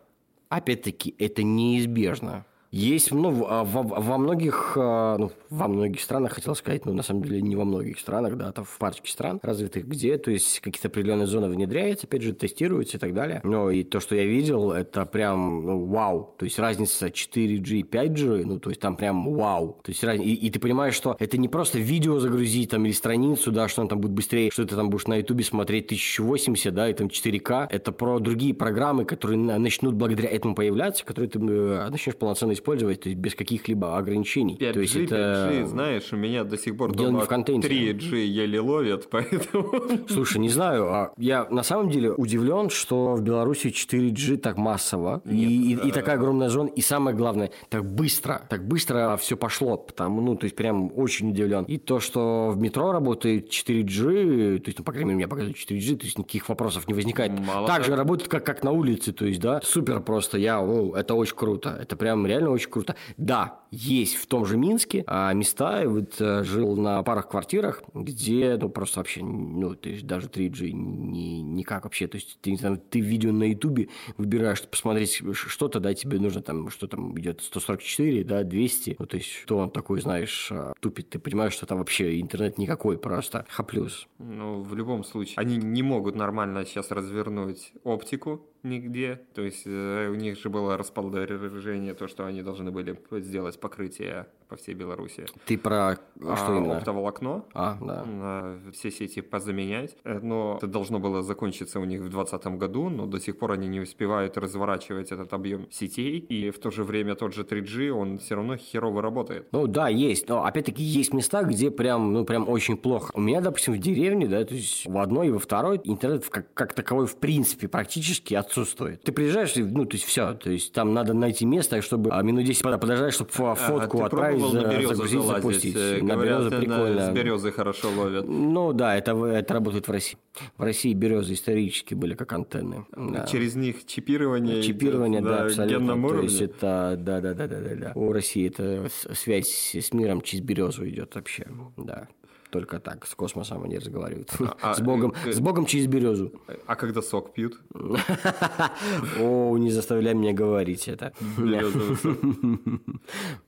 опять-таки, 0.49 1.15
это 1.17 1.43
неизбежно. 1.43 2.45
Есть 2.75 3.13
ну, 3.13 3.31
во, 3.31 3.63
во 3.63 4.17
многих, 4.17 4.73
а, 4.75 5.17
ну, 5.17 5.31
во 5.49 5.69
многих 5.69 6.01
странах, 6.01 6.33
хотел 6.33 6.55
сказать, 6.55 6.85
но 6.85 6.91
на 6.91 7.03
самом 7.03 7.23
деле 7.23 7.41
не 7.41 7.55
во 7.55 7.63
многих 7.63 7.97
странах, 7.97 8.35
да, 8.35 8.51
там 8.51 8.65
в 8.65 8.77
парочке 8.77 9.09
стран 9.09 9.39
развитых, 9.41 9.87
где, 9.87 10.17
то 10.17 10.29
есть 10.29 10.59
какие-то 10.59 10.89
определенные 10.89 11.25
зоны 11.25 11.47
внедряются, 11.47 12.05
опять 12.05 12.23
же, 12.23 12.33
тестируются 12.33 12.97
и 12.97 12.99
так 12.99 13.13
далее. 13.13 13.39
Но 13.45 13.69
и 13.69 13.85
то, 13.85 14.01
что 14.01 14.17
я 14.17 14.25
видел, 14.25 14.73
это 14.73 15.05
прям 15.05 15.65
ну, 15.65 15.85
вау. 15.85 16.35
То 16.37 16.43
есть 16.43 16.59
разница 16.59 17.07
4G, 17.07 17.89
5G, 17.89 18.43
ну, 18.45 18.59
то 18.59 18.69
есть 18.69 18.81
там 18.81 18.97
прям 18.97 19.33
вау. 19.33 19.79
То 19.81 19.91
есть 19.91 20.03
и, 20.03 20.33
и 20.33 20.49
ты 20.49 20.59
понимаешь, 20.59 20.95
что 20.95 21.15
это 21.17 21.37
не 21.37 21.47
просто 21.47 21.79
видео 21.79 22.19
загрузить 22.19 22.71
там 22.71 22.85
или 22.85 22.91
страницу, 22.91 23.53
да, 23.53 23.69
что 23.69 23.83
он 23.83 23.87
там 23.87 24.01
будет 24.01 24.11
быстрее, 24.11 24.51
что 24.51 24.65
ты 24.65 24.75
там 24.75 24.89
будешь 24.89 25.07
на 25.07 25.15
ютубе 25.15 25.45
смотреть 25.45 25.85
1080, 25.85 26.73
да, 26.73 26.89
и 26.89 26.93
там 26.93 27.07
4К. 27.07 27.67
Это 27.69 27.93
про 27.93 28.19
другие 28.19 28.53
программы, 28.53 29.05
которые 29.05 29.37
начнут 29.37 29.95
благодаря 29.95 30.27
этому 30.27 30.55
появляться, 30.55 31.05
которые 31.05 31.29
ты 31.29 31.39
э, 31.39 31.89
начнешь 31.89 32.17
полноценно 32.17 32.51
использовать 32.51 32.64
использовать, 32.65 33.01
то 33.01 33.09
есть 33.09 33.21
без 33.21 33.35
каких-либо 33.35 33.97
ограничений. 33.97 34.57
5G, 34.59 34.73
то 34.73 34.79
есть 34.79 34.95
это... 34.95 35.49
5G, 35.51 35.65
знаешь, 35.67 36.03
у 36.11 36.17
меня 36.17 36.43
до 36.43 36.57
сих 36.57 36.75
пор 36.75 36.95
Дело 36.95 37.11
дома 37.11 37.25
в 37.25 37.29
3G 37.29 38.25
еле 38.25 38.59
ловят, 38.59 39.07
поэтому... 39.11 40.07
Слушай, 40.07 40.39
не 40.39 40.49
знаю, 40.49 40.87
а 40.87 41.13
я 41.17 41.47
на 41.49 41.63
самом 41.63 41.89
деле 41.89 42.11
удивлен, 42.11 42.69
что 42.69 43.13
в 43.13 43.21
Беларуси 43.21 43.67
4G 43.67 44.37
так 44.37 44.57
массово, 44.57 45.21
Нет, 45.25 45.49
и, 45.49 45.73
и, 45.73 45.87
и 45.89 45.91
такая 45.91 46.15
огромная 46.15 46.49
зона, 46.49 46.69
и 46.69 46.81
самое 46.81 47.15
главное, 47.15 47.51
так 47.69 47.85
быстро, 47.85 48.41
так 48.49 48.67
быстро 48.67 49.17
все 49.17 49.37
пошло, 49.37 49.77
потому, 49.77 50.21
ну, 50.21 50.35
то 50.35 50.45
есть 50.45 50.55
прям 50.55 50.91
очень 50.95 51.29
удивлен. 51.29 51.65
И 51.65 51.77
то, 51.77 51.99
что 51.99 52.49
в 52.51 52.57
метро 52.57 52.91
работает 52.91 53.49
4G, 53.49 54.59
то 54.59 54.69
есть, 54.69 54.79
ну, 54.79 54.85
по 54.85 54.91
крайней 54.91 55.09
мере, 55.09 55.17
мне 55.17 55.27
показывают 55.27 55.57
4G, 55.57 55.97
то 55.97 56.05
есть 56.05 56.17
никаких 56.17 56.49
вопросов 56.49 56.87
не 56.87 56.95
возникает. 56.95 57.31
Мало 57.39 57.67
так 57.67 57.83
же 57.83 57.95
работает, 57.95 58.29
как, 58.29 58.43
как 58.43 58.63
на 58.63 58.71
улице, 58.71 59.13
то 59.13 59.25
есть, 59.25 59.39
да, 59.39 59.61
супер 59.63 59.99
просто, 59.99 60.37
я, 60.39 60.61
о, 60.61 60.95
это 60.95 61.13
очень 61.13 61.35
круто, 61.35 61.77
это 61.79 61.95
прям 61.95 62.25
реально 62.25 62.54
очень 62.55 62.69
круто. 62.69 62.95
Да, 63.17 63.59
есть 63.75 64.15
в 64.15 64.25
том 64.27 64.45
же 64.45 64.57
Минске 64.57 65.03
а 65.07 65.33
места, 65.33 65.81
я 65.81 65.89
вот 65.89 66.19
э, 66.19 66.43
жил 66.43 66.75
на 66.75 67.03
парах 67.03 67.29
квартирах, 67.29 67.83
где, 67.93 68.57
ну, 68.59 68.69
просто 68.69 68.99
вообще, 68.99 69.23
ну, 69.23 69.75
то 69.75 69.89
есть 69.89 70.05
даже 70.05 70.27
3G 70.27 70.71
не, 70.71 71.41
никак 71.41 71.83
вообще, 71.83 72.07
то 72.07 72.15
есть 72.15 72.39
ты, 72.41 72.57
там, 72.57 72.77
ты 72.77 72.99
видео 72.99 73.31
на 73.31 73.43
Ютубе 73.49 73.89
выбираешь 74.17 74.61
посмотреть 74.63 75.21
что-то, 75.33 75.79
да, 75.79 75.93
тебе 75.93 76.19
нужно 76.19 76.41
там, 76.41 76.69
что 76.69 76.87
там 76.87 77.17
идет 77.19 77.41
144, 77.41 78.23
да, 78.23 78.43
200, 78.43 78.95
ну, 78.97 79.05
то 79.05 79.17
есть 79.17 79.29
что 79.29 79.57
он 79.57 79.69
такой, 79.69 80.01
знаешь, 80.01 80.49
а, 80.51 80.73
тупит, 80.79 81.09
ты 81.09 81.19
понимаешь, 81.19 81.53
что 81.53 81.65
там 81.65 81.79
вообще 81.79 82.19
интернет 82.19 82.57
никакой, 82.57 82.97
просто 82.97 83.45
хаплюс. 83.49 84.07
Ну, 84.19 84.61
в 84.61 84.73
любом 84.75 85.03
случае, 85.03 85.35
они 85.37 85.57
не 85.57 85.83
могут 85.83 86.15
нормально 86.15 86.65
сейчас 86.65 86.91
развернуть 86.91 87.73
оптику, 87.83 88.41
нигде. 88.65 89.21
То 89.33 89.41
есть 89.41 89.63
э, 89.65 90.09
у 90.09 90.15
них 90.15 90.37
же 90.37 90.49
было 90.49 90.77
расположение, 90.77 91.93
то, 91.93 92.07
что 92.07 92.25
они 92.25 92.41
должны 92.41 92.71
были 92.71 92.99
сделать 93.11 93.59
покрытие 93.65 94.27
по 94.47 94.55
всей 94.55 94.73
Беларуси. 94.75 95.25
Ты 95.45 95.57
про 95.57 95.97
а, 96.21 96.35
что 96.37 96.57
именно? 96.57 96.77
Оптоволокно. 96.77 97.43
А, 97.53 97.77
да. 97.81 98.71
Все 98.71 98.91
сети 98.91 99.21
позаменять. 99.21 99.95
Э, 100.03 100.19
но 100.21 100.55
это 100.57 100.67
должно 100.67 100.99
было 100.99 101.21
закончиться 101.21 101.79
у 101.79 101.85
них 101.85 102.01
в 102.01 102.09
2020 102.09 102.47
году, 102.59 102.89
но 102.89 103.05
до 103.05 103.19
сих 103.19 103.37
пор 103.37 103.51
они 103.51 103.67
не 103.67 103.79
успевают 103.79 104.37
разворачивать 104.37 105.11
этот 105.11 105.33
объем 105.33 105.67
сетей. 105.71 106.19
И 106.19 106.51
в 106.51 106.59
то 106.59 106.71
же 106.71 106.83
время 106.83 107.15
тот 107.15 107.33
же 107.33 107.43
3G, 107.43 107.89
он 107.89 108.17
все 108.17 108.35
равно 108.35 108.57
херово 108.57 109.01
работает. 109.01 109.47
Ну 109.51 109.67
да, 109.67 109.89
есть. 109.89 110.29
Но 110.29 110.45
опять-таки 110.45 110.83
есть 110.83 111.13
места, 111.13 111.43
где 111.43 111.71
прям, 111.71 112.13
ну 112.13 112.25
прям 112.25 112.47
очень 112.47 112.77
плохо. 112.77 113.11
У 113.13 113.21
меня, 113.21 113.41
допустим, 113.41 113.73
в 113.73 113.77
деревне, 113.79 114.27
да, 114.27 114.43
то 114.45 114.53
есть 114.53 114.87
в 114.87 114.97
одной 114.97 115.27
и 115.27 115.31
во 115.31 115.39
второй 115.39 115.81
интернет 115.83 116.27
как, 116.29 116.53
как 116.53 116.73
таковой 116.73 117.07
в 117.07 117.17
принципе 117.17 117.67
практически 117.67 118.33
отсутствует. 118.33 119.01
Ты 119.03 119.11
приезжаешь, 119.11 119.53
ну 119.55 119.85
то 119.85 119.95
есть 119.95 120.05
все, 120.05 120.33
то 120.33 120.49
есть 120.49 120.73
там 120.73 120.93
надо 120.93 121.13
найти 121.13 121.45
место, 121.45 121.81
чтобы 121.81 122.11
а, 122.11 122.21
минут 122.21 122.45
10 122.45 122.63
подождать, 122.63 123.13
чтобы 123.13 123.31
фотку 123.31 124.01
а, 124.01 124.05
отправить 124.05 124.34
пробовал 124.39 124.53
на 124.53 124.69
березу 124.69 124.95
загрузить, 124.95 125.21
залазить. 125.21 125.43
запустить. 125.43 125.75
Э, 125.75 126.01
на 126.01 126.13
Говорят, 126.13 126.39
березу 126.39 126.57
прикольно. 126.57 127.05
с 127.05 127.13
березы 127.13 127.51
хорошо 127.51 127.89
ловят. 127.95 128.25
Ну 128.27 128.73
да, 128.73 128.95
это, 128.95 129.25
это 129.25 129.53
работает 129.53 129.87
в 129.87 129.91
России. 129.91 130.17
В 130.57 130.63
России 130.63 130.93
березы 130.93 131.33
исторически 131.33 131.93
были 131.93 132.13
как 132.13 132.33
антенны. 132.33 132.85
Да. 132.95 133.25
Через 133.25 133.55
них 133.55 133.85
чипирование. 133.85 134.61
Чипирование, 134.61 135.21
идет, 135.21 135.29
да, 135.29 135.37
да, 135.37 135.45
абсолютно. 135.45 136.09
То 136.09 136.21
есть 136.21 136.41
это, 136.41 136.95
да, 136.99 137.21
да, 137.21 137.33
да, 137.33 137.47
да, 137.47 137.59
да, 137.59 137.75
да. 137.75 137.91
У 137.95 138.11
России 138.11 138.47
это 138.47 138.87
связь 139.13 139.75
с 139.75 139.93
миром 139.93 140.21
через 140.21 140.43
березу 140.43 140.87
идет 140.87 141.15
вообще, 141.15 141.47
да 141.77 142.07
только 142.49 142.79
так, 142.79 143.05
с 143.05 143.15
космосом 143.15 143.63
они 143.63 143.77
разговаривают. 143.77 144.31
А, 144.61 144.73
с, 144.73 144.81
Богом, 144.81 145.13
э, 145.25 145.31
с 145.31 145.39
Богом 145.39 145.65
через 145.65 145.87
березу. 145.87 146.31
А 146.65 146.75
когда 146.75 147.01
сок 147.01 147.33
пьют? 147.33 147.59
О, 149.19 149.57
не 149.57 149.71
заставляй 149.71 150.13
меня 150.13 150.33
говорить 150.33 150.87
это. 150.87 151.13
Березовый 151.37 151.97
сок. 151.97 152.17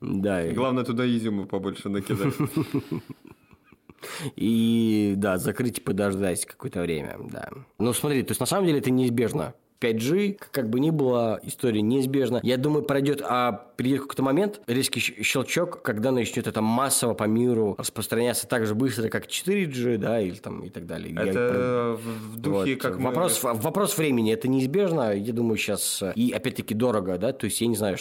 Да. 0.00 0.46
Главное 0.52 0.84
туда 0.84 1.06
изюму 1.06 1.46
побольше 1.46 1.88
накидать. 1.88 2.34
И 4.36 5.14
да, 5.16 5.38
закрыть 5.38 5.78
и 5.78 5.80
подождать 5.80 6.44
какое-то 6.46 6.80
время, 6.80 7.16
да. 7.30 7.50
Ну 7.78 7.92
смотри, 7.92 8.22
то 8.22 8.30
есть 8.30 8.40
на 8.40 8.46
самом 8.46 8.66
деле 8.66 8.78
это 8.78 8.90
неизбежно. 8.90 9.54
5G, 9.80 10.38
как 10.50 10.68
бы 10.70 10.80
ни 10.80 10.90
было, 10.90 11.38
история 11.42 11.82
неизбежна. 11.82 12.40
Я 12.42 12.56
думаю, 12.56 12.82
пройдет, 12.82 13.22
а 13.22 13.52
придет 13.76 14.02
какой-то 14.02 14.22
момент, 14.22 14.60
резкий 14.66 15.00
щелчок, 15.00 15.82
когда 15.82 16.10
начнет 16.10 16.46
это 16.46 16.60
массово 16.60 17.14
по 17.14 17.24
миру 17.24 17.76
распространяться 17.78 18.48
так 18.48 18.66
же 18.66 18.74
быстро, 18.74 19.08
как 19.08 19.26
4G, 19.26 19.98
да, 19.98 20.20
или 20.20 20.34
там 20.34 20.64
и 20.64 20.70
так 20.70 20.86
далее. 20.86 21.14
Это 21.14 21.38
Я, 21.38 21.96
в 21.96 22.36
духе, 22.36 22.74
вот. 22.74 22.82
как 22.82 22.98
вопрос, 22.98 23.44
мы... 23.44 23.54
вопрос 23.54 23.96
времени, 23.98 24.32
это 24.32 24.48
неизбежно, 24.48 25.14
я 25.14 25.32
думаю, 25.32 25.56
сейчас, 25.58 26.02
и 26.14 26.32
опять-таки 26.32 26.74
дорого, 26.74 27.18
да, 27.18 27.32
то 27.32 27.44
есть, 27.44 27.60
я 27.60 27.66
не 27.68 27.76
знаю, 27.76 27.98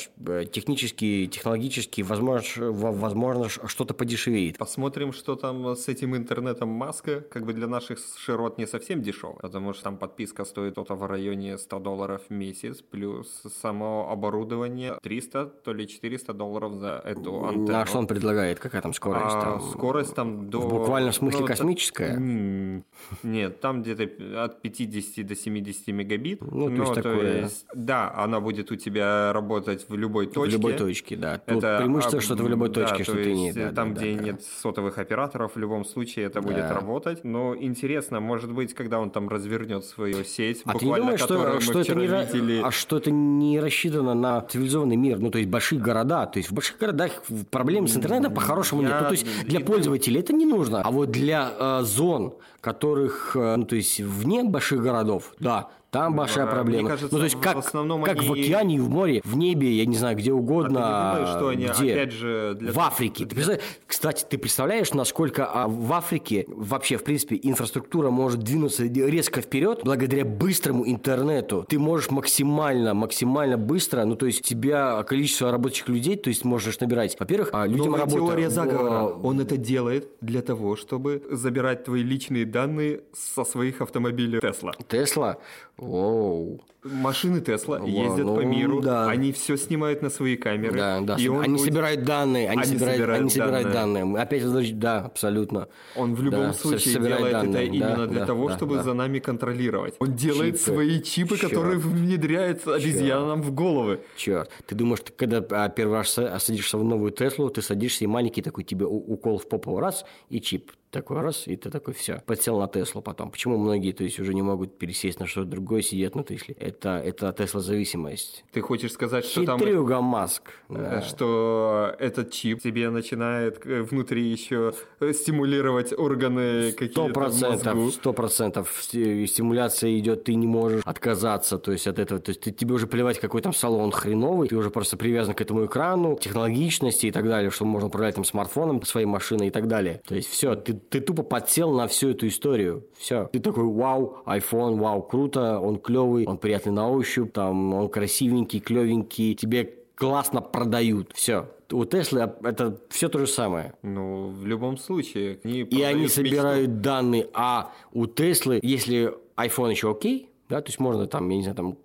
технически, 0.52 1.28
технологически, 1.28 2.02
возможно, 2.02 2.72
возможно 2.72 3.50
что-то 3.50 3.94
подешевеет. 3.94 4.58
Посмотрим, 4.58 5.14
что 5.14 5.36
там 5.36 5.76
с 5.76 5.88
этим 5.88 6.16
интернетом 6.16 6.70
Маска, 6.70 7.22
как 7.22 7.46
бы 7.46 7.54
для 7.54 7.68
наших 7.68 8.00
широт 8.18 8.58
не 8.58 8.66
совсем 8.66 9.02
дешево, 9.02 9.34
потому 9.34 9.74
что 9.74 9.84
там 9.84 9.98
подписка 9.98 10.46
стоит 10.46 10.78
что-то 10.78 10.96
в 10.96 11.06
районе 11.08 11.58
100 11.68 11.80
долларов 11.80 12.22
в 12.30 12.34
месяц, 12.34 12.82
плюс 12.82 13.44
само 13.62 14.10
оборудование 14.10 14.98
300, 15.04 15.46
то 15.46 15.74
ли 15.74 15.86
400 15.86 16.34
долларов 16.34 16.74
за 16.76 17.02
эту 17.04 17.46
антенну. 17.46 17.80
А 17.80 17.86
что 17.86 18.00
он 18.00 18.08
предлагает? 18.08 18.60
Какая 18.60 18.82
там 18.82 18.94
скорость? 18.94 19.36
А, 19.36 19.42
там? 19.42 19.62
Скорость 19.62 20.16
там 20.16 20.50
до... 20.50 20.60
В 20.60 21.14
смысле 21.14 21.42
ну, 21.42 21.46
космическая? 21.46 22.84
Нет, 23.24 23.60
там 23.60 23.82
где-то 23.82 24.44
от 24.44 24.62
50 24.62 25.28
до 25.28 25.36
70 25.36 25.88
мегабит. 25.88 26.42
Ну, 26.42 26.68
то 26.68 26.82
есть 26.82 26.94
то 26.94 27.02
такое... 27.02 27.42
Есть, 27.42 27.66
да, 27.74 28.14
она 28.16 28.40
будет 28.40 28.72
у 28.72 28.76
тебя 28.76 29.34
работать 29.34 29.90
в 29.90 29.96
любой 29.96 30.28
точке. 30.28 30.58
В 30.58 30.60
любой 30.60 30.74
точке, 30.74 31.18
да. 31.18 31.38
Тут 31.40 31.58
это 31.58 31.80
преимущество, 31.80 32.22
что 32.22 32.36
это 32.36 32.44
в 32.44 32.50
любой 32.50 32.70
точке, 32.70 33.00
да, 33.00 33.04
что 33.04 33.14
ты 33.14 33.34
не... 33.34 33.52
Да, 33.52 33.72
там, 33.74 33.94
да, 33.94 34.02
где 34.02 34.16
да, 34.16 34.24
нет 34.24 34.44
сотовых 34.44 34.98
операторов, 34.98 35.56
в 35.56 35.60
любом 35.60 35.84
случае 35.84 36.28
это 36.28 36.40
да. 36.42 36.48
будет 36.48 36.72
работать. 36.72 37.26
Но 37.26 37.56
интересно, 37.56 38.22
может 38.22 38.54
быть, 38.54 38.74
когда 38.74 39.00
он 39.00 39.12
там 39.12 39.28
развернет 39.28 39.84
свою 39.84 40.24
сеть, 40.24 40.62
а 40.64 40.72
буквально 40.74 41.18
ты 41.18 41.24
не 41.24 41.28
думаешь, 41.28 41.57
что 41.60 41.84
что 41.84 41.94
это 41.94 41.96
не 41.96 42.08
видели... 42.08 42.62
А 42.64 42.72
что 42.72 42.98
это 42.98 43.12
не 43.12 43.60
рассчитано 43.60 44.14
на 44.14 44.42
цивилизованный 44.42 44.96
мир, 44.96 45.20
ну, 45.20 45.30
то 45.30 45.38
есть 45.38 45.50
большие 45.50 45.80
города. 45.80 46.26
То 46.26 46.38
есть 46.38 46.50
в 46.52 46.54
больших 46.54 46.78
городах 46.78 47.12
проблем 47.52 47.88
с 47.88 47.96
интернетом 47.96 48.34
по-хорошему 48.34 48.82
нет. 48.82 48.96
Ну, 49.00 49.08
то 49.08 49.14
есть 49.14 49.26
для 49.46 49.60
пользователей 49.60 50.20
это 50.20 50.34
не 50.34 50.46
нужно. 50.46 50.82
А 50.82 50.92
вот 50.92 51.12
для 51.12 51.52
э, 51.58 51.82
зон, 51.84 52.34
которых, 52.62 53.36
э, 53.36 53.56
ну, 53.56 53.66
то 53.66 53.76
есть 53.76 54.00
вне 54.00 54.44
больших 54.44 54.82
городов, 54.82 55.34
да, 55.40 55.70
там 55.98 56.16
большая 56.16 56.46
да, 56.46 56.52
проблема. 56.52 56.90
Кажется, 56.90 57.10
ну, 57.12 57.18
то 57.20 57.24
есть, 57.24 57.40
как, 57.42 57.56
в, 57.56 57.60
основном 57.60 58.04
как 58.04 58.20
они... 58.20 58.28
в 58.28 58.32
океане 58.32 58.80
в 58.80 58.90
море, 58.90 59.22
в 59.24 59.36
небе, 59.36 59.72
я 59.72 59.86
не 59.86 59.96
знаю, 59.96 60.16
где 60.16 60.32
угодно. 60.32 60.80
А 60.84 61.16
ты 61.16 61.20
не 61.20 61.26
думаешь, 61.26 61.38
что 61.38 61.48
они, 61.48 61.66
где? 61.66 61.94
опять 61.94 62.12
же, 62.14 62.56
для... 62.60 62.72
В 62.72 62.80
Африке. 62.80 63.26
Ты 63.26 63.36
представляешь... 63.36 63.64
Кстати, 63.86 64.26
ты 64.30 64.38
представляешь, 64.38 64.94
насколько 64.94 65.46
а, 65.46 65.68
в 65.68 65.92
Африке 65.94 66.46
вообще, 66.48 66.98
в 66.98 67.04
принципе, 67.04 67.40
инфраструктура 67.42 68.10
может 68.10 68.42
двинуться 68.42 68.84
резко 68.84 69.42
вперед 69.42 69.82
благодаря 69.84 70.24
быстрому 70.24 70.88
интернету. 70.88 71.66
Ты 71.68 71.80
можешь 71.80 72.12
максимально, 72.12 72.94
максимально 72.94 73.58
быстро, 73.58 74.06
ну, 74.06 74.16
то 74.16 74.28
есть, 74.28 74.44
тебя 74.44 75.02
количество 75.04 75.52
рабочих 75.52 75.90
людей, 75.90 76.16
то 76.16 76.30
есть, 76.30 76.46
можешь 76.46 76.80
набирать. 76.80 77.18
Во-первых, 77.20 77.50
а, 77.54 77.66
людям 77.66 77.88
Новая 77.88 78.02
работа... 78.02 78.18
теория 78.18 78.50
заговора. 78.50 79.04
Он 79.24 79.40
это 79.42 79.58
делает 79.58 80.10
для 80.22 80.42
того, 80.42 80.76
чтобы 80.76 81.24
забирать 81.32 81.86
твои 81.86 82.04
личные 82.04 82.46
данные 82.46 83.02
со 83.14 83.44
своих 83.44 83.82
автомобилей 83.82 84.40
Тесла. 84.40 84.74
Тесла? 84.88 85.38
Whoa. 85.80 86.60
Машины 86.92 87.42
Тесла 87.42 87.80
Во, 87.80 87.88
ездят 87.88 88.26
ну, 88.26 88.36
по 88.36 88.42
миру, 88.42 88.82
да. 88.82 89.10
они 89.10 89.32
все 89.32 89.58
снимают 89.58 90.02
на 90.02 90.10
свои 90.10 90.36
камеры. 90.38 90.78
Да, 90.78 91.02
да. 91.02 91.16
и 91.18 91.28
он 91.28 91.42
они 91.44 91.54
будет- 91.58 91.66
собирают 91.68 92.04
данные, 92.04 92.50
они, 92.50 92.62
Они 92.62 92.72
собирают, 92.74 92.98
собирают 92.98 93.22
они 93.22 93.30
собирают 93.30 93.72
данные. 93.72 94.04
данные. 94.06 94.22
Опять 94.24 94.44
возвращ- 94.44 94.74
да, 94.74 95.00
абсолютно. 95.06 95.68
Он 95.96 96.16
в 96.16 96.22
любом 96.24 96.40
Да, 96.48 96.54
случае 96.54 96.94
делает 96.96 97.32
данные, 97.32 97.52
это 97.52 97.52
да, 97.54 97.62
именно 97.64 98.08
для 98.08 98.20
да, 98.22 98.26
того, 98.26 98.50
да, 98.50 98.56
чтобы 98.58 98.76
да. 98.78 98.84
за 98.84 98.94
нами 98.94 99.20
контролировать. 99.20 99.96
Он 100.00 100.14
делает 100.14 100.60
Чипы. 100.60 100.72
свои 100.72 101.02
чипы, 101.02 101.38
Чёрт. 101.38 101.52
которые 101.54 101.80
внедряет 101.80 102.68
обезьянам 102.68 103.42
в 103.42 103.54
головы. 103.54 104.00
Черт, 104.16 104.50
ты 104.66 104.76
думаешь, 104.76 105.02
ты 105.02 105.12
когда 105.14 105.44
а, 105.52 105.70
первый 105.70 105.98
раз 105.98 106.18
са- 106.18 106.40
садишься 106.40 106.78
в 106.78 106.84
новую 106.84 107.12
Теслу, 107.12 107.50
ты 107.50 107.62
садишься 107.62 108.04
и 108.04 108.08
маленький 108.08 108.42
такой 108.42 108.64
тебе 108.64 108.86
укол 108.86 109.38
в 109.38 109.48
попу 109.48 109.80
раз 109.80 110.06
и 110.30 110.40
чип 110.40 110.72
такой 110.90 111.20
раз, 111.20 111.48
и 111.48 111.56
ты 111.58 111.70
такой 111.70 111.94
все. 111.94 112.22
Подсел 112.26 112.60
на 112.60 112.68
Теслу 112.68 113.02
потом. 113.02 113.30
Почему 113.30 113.58
многие, 113.58 113.92
то 113.92 114.04
есть, 114.06 114.20
уже 114.22 114.34
не 114.34 114.42
могут 114.42 114.78
пересесть 114.78 115.20
на 115.20 115.28
что-то 115.28 115.48
другое, 115.50 115.82
сидят 115.82 116.16
на 116.16 116.24
Тесле? 116.24 116.56
Это, 116.58 116.77
это 116.86 117.32
Тесла 117.34 117.62
зависимость. 117.62 118.44
Ты 118.52 118.62
хочешь 118.62 118.92
сказать, 118.92 119.26
что 119.26 119.46
там... 119.46 119.60
Хитрюга 119.60 120.02
Маск. 120.02 120.44
э, 120.70 120.74
Да. 120.76 121.02
Что 121.02 121.96
этот 122.00 122.32
чип 122.32 122.62
тебе 122.62 122.90
начинает 122.90 123.66
э, 123.66 123.82
внутри 123.82 124.24
еще 124.30 124.74
э, 125.00 125.14
стимулировать 125.14 125.94
органы 125.98 126.72
какие-то 126.72 127.08
процентов, 127.14 127.94
сто 127.94 128.14
процентов 128.14 128.74
Сти- 128.82 129.26
стимуляция 129.28 129.98
идет, 129.98 130.24
ты 130.26 130.36
не 130.36 130.48
можешь 130.48 130.82
отказаться, 130.86 131.58
то 131.58 131.72
есть 131.72 131.88
от 131.88 132.00
этого, 132.00 132.20
то 132.20 132.30
есть 132.30 132.42
ты- 132.42 132.52
тебе 132.52 132.74
уже 132.76 132.88
плевать, 132.88 133.20
какой 133.20 133.42
там 133.42 133.54
салон 133.54 133.92
хреновый, 133.92 134.48
ты 134.50 134.56
уже 134.56 134.70
просто 134.70 134.98
привязан 134.98 135.34
к 135.34 135.42
этому 135.42 135.66
экрану, 135.66 136.18
технологичности 136.20 137.08
и 137.08 137.12
так 137.12 137.26
далее, 137.26 137.52
что 137.52 137.66
можно 137.66 137.88
управлять 137.88 138.16
там 138.16 138.24
смартфоном, 138.24 138.82
своей 138.84 139.06
машиной 139.08 139.48
и 139.48 139.52
так 139.52 139.68
далее. 139.68 140.02
То 140.08 140.16
есть 140.16 140.30
все, 140.30 140.56
ты, 140.56 140.74
ты 140.74 141.00
тупо 141.02 141.24
подсел 141.24 141.72
на 141.72 141.88
всю 141.88 142.10
эту 142.10 142.28
историю, 142.28 142.86
все. 142.98 143.30
Ты 143.32 143.40
такой, 143.40 143.64
вау, 143.66 144.18
iPhone, 144.26 144.80
вау, 144.80 145.02
круто, 145.02 145.60
он 145.60 145.78
клевый, 145.80 146.26
он 146.26 146.38
приятный 146.38 146.67
на 146.72 146.90
ощупь, 146.90 147.34
там, 147.34 147.74
он 147.74 147.90
красивенький, 147.90 148.60
клевенький, 148.60 149.36
тебе 149.36 149.74
классно 149.96 150.42
продают, 150.42 151.12
все. 151.14 151.50
У 151.72 151.84
Теслы 151.86 152.32
это 152.44 152.80
все 152.90 153.10
то 153.10 153.20
же 153.20 153.28
самое. 153.28 153.74
Ну, 153.82 154.30
в 154.30 154.46
любом 154.46 154.78
случае, 154.78 155.40
они 155.44 155.62
И 155.62 155.82
они 155.82 156.04
мечту. 156.04 156.16
собирают 156.16 156.82
данные, 156.82 157.28
а 157.34 157.74
у 157.92 158.06
Теслы, 158.06 158.60
если 158.64 159.14
iPhone 159.36 159.72
еще 159.72 159.92
окей, 159.92 160.30
да, 160.50 160.62
то 160.62 160.70
есть 160.70 160.80
можно 160.80 161.08
там, 161.08 161.28
я 161.30 161.36
не 161.36 161.44
знаю, 161.44 161.58
там 161.58 161.78